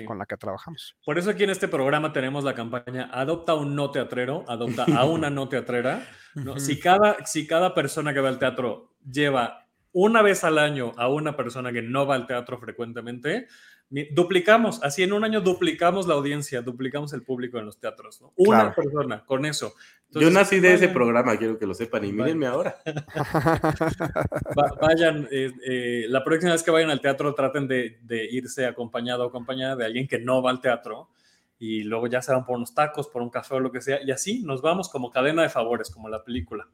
[0.07, 0.97] con la que trabajamos.
[1.05, 5.05] Por eso aquí en este programa tenemos la campaña Adopta un no teatrero, adopta a
[5.05, 6.07] una no teatrera.
[6.35, 6.59] ¿no?
[6.59, 11.09] si, cada, si cada persona que va al teatro lleva una vez al año a
[11.09, 13.47] una persona que no va al teatro frecuentemente,
[14.13, 18.23] Duplicamos, así en un año duplicamos la audiencia, duplicamos el público en los teatros.
[18.37, 19.75] Una persona, con eso.
[20.11, 22.77] Yo nací de ese programa, quiero que lo sepan, y mírenme ahora.
[24.81, 29.25] vayan, eh, eh, la próxima vez que vayan al teatro, traten de, de irse acompañado
[29.25, 31.11] o acompañada de alguien que no va al teatro
[31.59, 34.03] y luego ya se van por unos tacos, por un café o lo que sea,
[34.03, 36.69] y así nos vamos como cadena de favores, como la película.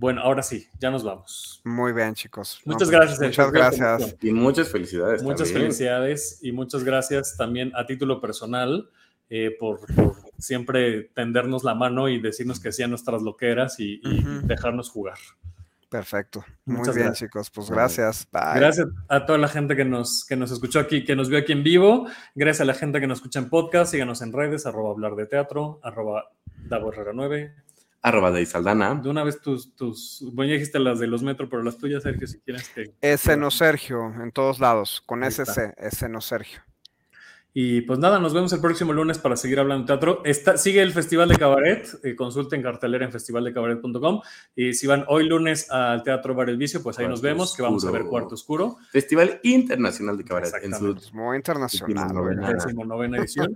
[0.00, 1.60] Bueno, ahora sí, ya nos vamos.
[1.62, 2.62] Muy bien, chicos.
[2.64, 3.20] Muchas pues, gracias.
[3.20, 4.16] Muchas gracias.
[4.22, 5.22] Y muchas felicidades.
[5.22, 8.88] Muchas felicidades y muchas gracias también a título personal
[9.28, 9.80] eh, por,
[10.38, 14.00] siempre tendernos la mano y decirnos que sí nuestras loqueras y,
[14.44, 15.18] dejarnos jugar.
[15.90, 16.46] Perfecto.
[16.64, 17.50] Muy bien, chicos.
[17.50, 18.26] Pues gracias.
[18.32, 21.52] Gracias a toda la gente que nos, que nos escuchó aquí, que nos vio aquí
[21.52, 22.06] en vivo.
[22.34, 23.92] Gracias a la gente que nos escucha en podcast.
[23.92, 26.30] Síganos en redes, arroba hablar de teatro, arroba
[26.70, 27.54] Davo 9,
[28.02, 28.94] arroba de Saldana.
[28.94, 32.02] De una vez tus, tus, bueno, ya dijiste las de los metros, pero las tuyas,
[32.02, 32.94] Sergio, si quieres que...
[33.00, 36.62] Ese no Sergio, en todos lados, con SC, ese no Sergio.
[37.52, 40.22] Y pues nada, nos vemos el próximo lunes para seguir hablando de teatro.
[40.24, 44.20] Está, sigue el Festival de Cabaret, eh, consulten cartelera en festivaldecabaret.com.
[44.54, 47.62] Y si van hoy lunes al Teatro Bar El Vicio, pues ahí nos vemos, que
[47.62, 48.76] vamos a ver Cuarto Oscuro.
[48.92, 50.52] Festival Internacional de Cabaret.
[50.62, 52.14] En su, Muy internacional.
[52.86, 53.54] novena edición.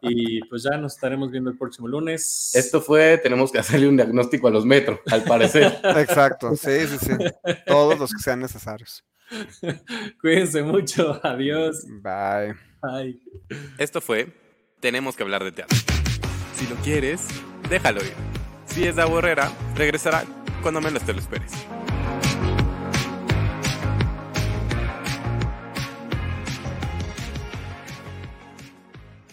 [0.00, 2.52] y pues ya nos estaremos viendo el próximo lunes.
[2.54, 5.78] Esto fue, tenemos que hacerle un diagnóstico a los metros, al parecer.
[5.84, 7.12] Exacto, sí, sí, sí.
[7.66, 9.04] Todos los que sean necesarios.
[10.20, 11.84] Cuídense mucho, adiós.
[12.02, 12.54] Bye.
[13.78, 14.32] Esto fue
[14.80, 15.76] Tenemos que hablar de teatro.
[16.54, 17.26] Si lo quieres,
[17.68, 18.12] déjalo ir.
[18.66, 20.24] Si es de aburrera, regresará
[20.62, 21.52] cuando menos te lo esperes.